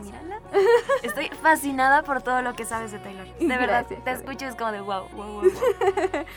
Mírala. 0.00 0.40
Estoy 1.02 1.28
fascinada 1.42 2.02
por 2.02 2.22
todo 2.22 2.42
lo 2.42 2.54
que 2.54 2.64
sabes 2.64 2.92
de 2.92 2.98
Taylor. 2.98 3.26
De 3.38 3.46
verdad, 3.46 3.86
te 3.86 4.10
escucho 4.10 4.44
y 4.44 4.48
es 4.48 4.54
como 4.54 4.72
de 4.72 4.80
wow, 4.80 5.08
wow, 5.12 5.26
wow, 5.26 5.42
wow. 5.42 5.52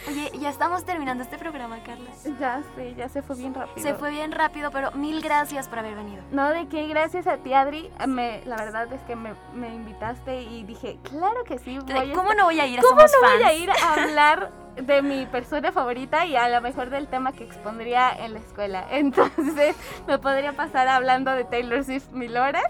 Oye, 0.08 0.32
ya 0.40 0.50
estamos 0.50 0.86
terminando 0.86 1.24
este 1.24 1.38
programa, 1.38 1.78
Carla. 1.84 2.10
Ya 2.40 2.62
sé, 2.76 2.94
ya 2.96 3.10
se 3.10 3.22
fue 3.22 3.36
bien 3.36 3.54
rápido. 3.54 3.86
Se 3.88 3.94
fue 3.96 4.12
bien 4.12 4.32
rápido, 4.32 4.72
pero 4.72 4.92
mil 4.92 5.22
gracias 5.22 5.68
por 5.68 5.80
haber 5.80 5.96
venido. 5.96 6.24
No, 6.32 6.50
de 6.50 6.68
qué, 6.68 6.88
gracias 6.88 7.28
a 7.28 7.38
ti, 7.38 7.54
Adri. 7.54 7.90
Me, 8.08 8.42
la 8.46 8.58
verdad 8.58 8.92
es 8.92 9.02
que 9.02 9.16
me, 9.16 9.34
me 9.54 9.74
invitaste 9.74 10.42
y 10.42 10.64
dije, 10.64 10.98
claro 11.04 11.44
que 11.44 11.58
sí. 11.60 11.80
Voy 11.80 12.12
¿cómo 12.14 12.34
no 12.34 12.46
voy 12.46 12.60
a 12.60 12.68
ir 12.68 12.80
a 12.80 12.82
¿Cómo 12.82 13.00
Somos 13.00 13.12
no 13.22 13.30
voy 13.30 13.44
a 13.44 13.54
ir 13.54 13.70
a 13.72 13.94
hablar 13.94 14.52
de 14.76 15.02
mi 15.02 15.26
persona 15.28 15.72
favorita 15.72 16.26
y 16.26 16.36
a 16.36 16.50
lo 16.50 16.62
mejor 16.62 16.90
del 16.90 17.08
tema 17.08 17.32
que 17.32 17.44
expondría 17.44 18.12
en 18.12 18.34
la 18.34 18.40
escuela? 18.40 18.88
Entonces, 18.92 19.76
me 20.08 20.18
podría 20.20 20.54
pasar 20.54 20.88
hablando 20.88 21.32
de 21.32 21.44
Taylor 21.44 21.84
Swift 21.84 22.12
mil 22.12 22.38
horas, 22.38 22.66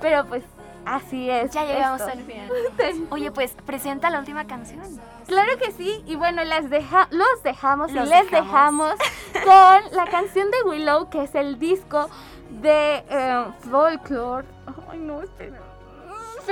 pero 0.00 0.26
pues 0.26 0.44
así 0.84 1.30
es. 1.30 1.50
Ya 1.52 1.64
llegamos 1.64 2.00
esto. 2.00 2.12
al 2.12 2.22
final. 2.24 3.06
Oye, 3.10 3.30
pues 3.30 3.54
presenta 3.66 4.10
la 4.10 4.18
última 4.20 4.46
canción. 4.46 4.82
Claro 5.26 5.58
que 5.58 5.72
sí, 5.72 6.02
y 6.06 6.16
bueno, 6.16 6.42
las 6.44 6.70
deja 6.70 7.06
los 7.10 7.42
dejamos 7.42 7.92
Los 7.92 8.06
y 8.06 8.10
les 8.10 8.30
dejamos. 8.30 8.94
dejamos 8.98 9.08
con 9.44 9.96
la 9.96 10.06
canción 10.10 10.50
de 10.50 10.62
Willow, 10.68 11.10
que 11.10 11.24
es 11.24 11.34
el 11.34 11.58
disco 11.58 12.08
de 12.50 13.04
eh, 13.10 13.44
Folklore. 13.70 14.46
Ay, 14.90 14.98
no, 14.98 15.22
espera. 15.22 15.58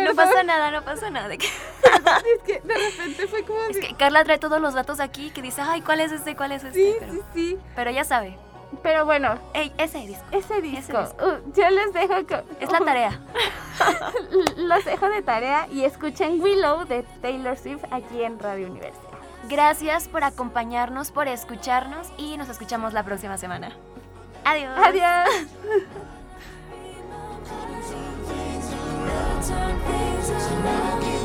No 0.04 0.14
pasa 0.14 0.42
nada, 0.42 0.70
no 0.70 0.82
pasa 0.82 1.08
nada. 1.10 1.34
Es 1.34 2.42
que 2.44 2.60
de 2.60 2.74
repente 2.74 3.26
fue 3.28 3.44
como 3.44 3.58
Es 3.70 3.78
que 3.78 3.94
Carla 3.94 4.24
trae 4.24 4.38
todos 4.38 4.60
los 4.60 4.74
datos 4.74 5.00
aquí 5.00 5.30
que 5.30 5.40
dice, 5.40 5.62
ay, 5.62 5.80
¿cuál 5.80 6.00
es 6.00 6.12
este? 6.12 6.36
¿Cuál 6.36 6.52
es 6.52 6.64
este? 6.64 6.78
Sí, 6.78 6.96
pero, 7.00 7.12
sí, 7.12 7.20
sí. 7.34 7.58
pero 7.74 7.90
ya 7.90 8.04
sabe. 8.04 8.38
Pero 8.82 9.04
bueno, 9.04 9.38
Ey, 9.54 9.72
ese 9.78 9.98
disco. 9.98 10.24
ese 10.32 10.60
disco, 10.60 11.00
disco. 11.00 11.24
uh, 11.26 11.52
yo 11.54 11.70
les 11.70 11.92
dejo 11.92 12.14
con- 12.26 12.44
Es 12.60 12.70
la 12.70 12.80
tarea. 12.84 13.20
los 14.56 14.84
dejo 14.84 15.08
de 15.08 15.22
tarea 15.22 15.66
y 15.70 15.84
escuchen 15.84 16.40
Willow 16.42 16.84
de 16.86 17.02
Taylor 17.22 17.56
Swift 17.56 17.84
aquí 17.90 18.22
en 18.22 18.38
Radio 18.38 18.68
Universidad. 18.68 19.02
Gracias 19.48 20.08
por 20.08 20.24
acompañarnos, 20.24 21.10
por 21.12 21.28
escucharnos 21.28 22.08
y 22.16 22.36
nos 22.36 22.48
escuchamos 22.48 22.92
la 22.92 23.04
próxima 23.04 23.38
semana. 23.38 23.72
Adiós. 24.44 24.72
Adiós. 24.76 25.28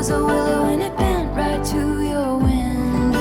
was 0.00 0.08
a 0.08 0.24
willow 0.24 0.64
and 0.64 0.80
it 0.80 0.96
bent 0.96 1.28
right 1.36 1.62
to 1.62 2.00
your 2.00 2.38
window. 2.38 3.20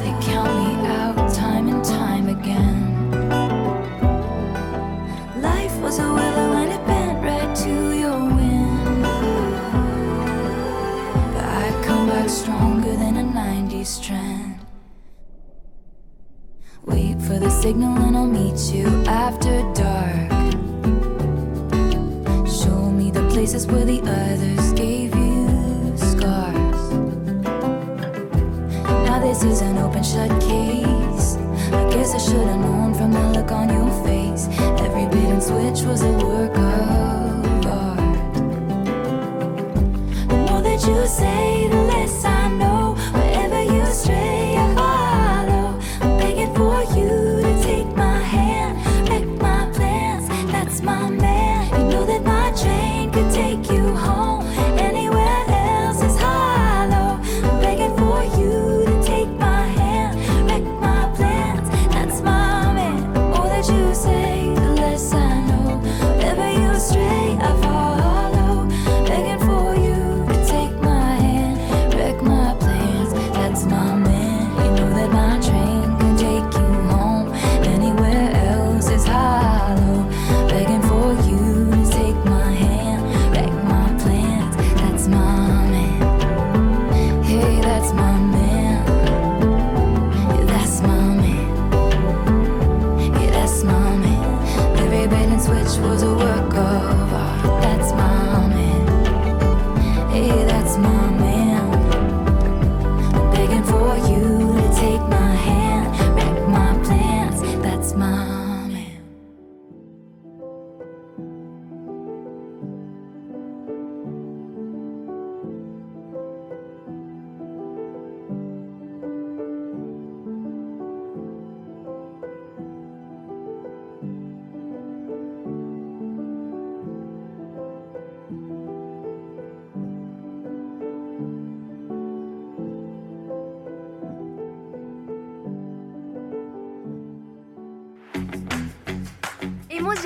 They 0.00 0.14
count 0.24 0.52
me 0.54 0.86
out 0.86 1.34
time 1.34 1.66
and 1.66 1.84
time 1.84 2.28
again. 2.28 3.10
Life 5.42 5.76
was 5.80 5.98
a 5.98 6.06
willow 6.18 6.52
and 6.62 6.72
it 6.72 6.86
bent 6.86 7.24
right 7.24 7.56
to 7.64 7.74
your 8.02 8.20
window. 8.40 9.10
But 11.34 11.44
I 11.44 11.82
come 11.84 12.06
back 12.06 12.28
stronger 12.28 12.94
than 12.94 13.16
a 13.16 13.24
90s 13.24 14.00
trend. 14.00 14.60
Wait 16.84 17.20
for 17.20 17.40
the 17.40 17.50
signal 17.50 17.98
and 17.98 18.16
I'll 18.16 18.28
meet 18.28 18.60
you 18.72 18.86
after 19.06 19.62
dark. 19.72 20.30
Show 22.46 22.92
me 22.92 23.10
the 23.10 23.26
places 23.32 23.66
where 23.66 23.84
the 23.84 24.05
look 33.46 33.52
on 33.52 33.68
your 33.68 34.04
face. 34.04 34.48
Every 34.80 35.06
bait 35.06 35.28
and 35.28 35.42
switch 35.42 35.86
was 35.86 36.02
a 36.02 36.12
work 36.12 36.56
of 36.56 37.66
art. 37.66 38.34
The 40.28 40.36
more 40.36 40.62
that 40.62 40.84
you 40.86 41.06
say. 41.06 41.55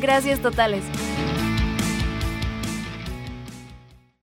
Gracias 0.00 0.40
totales. 0.40 0.84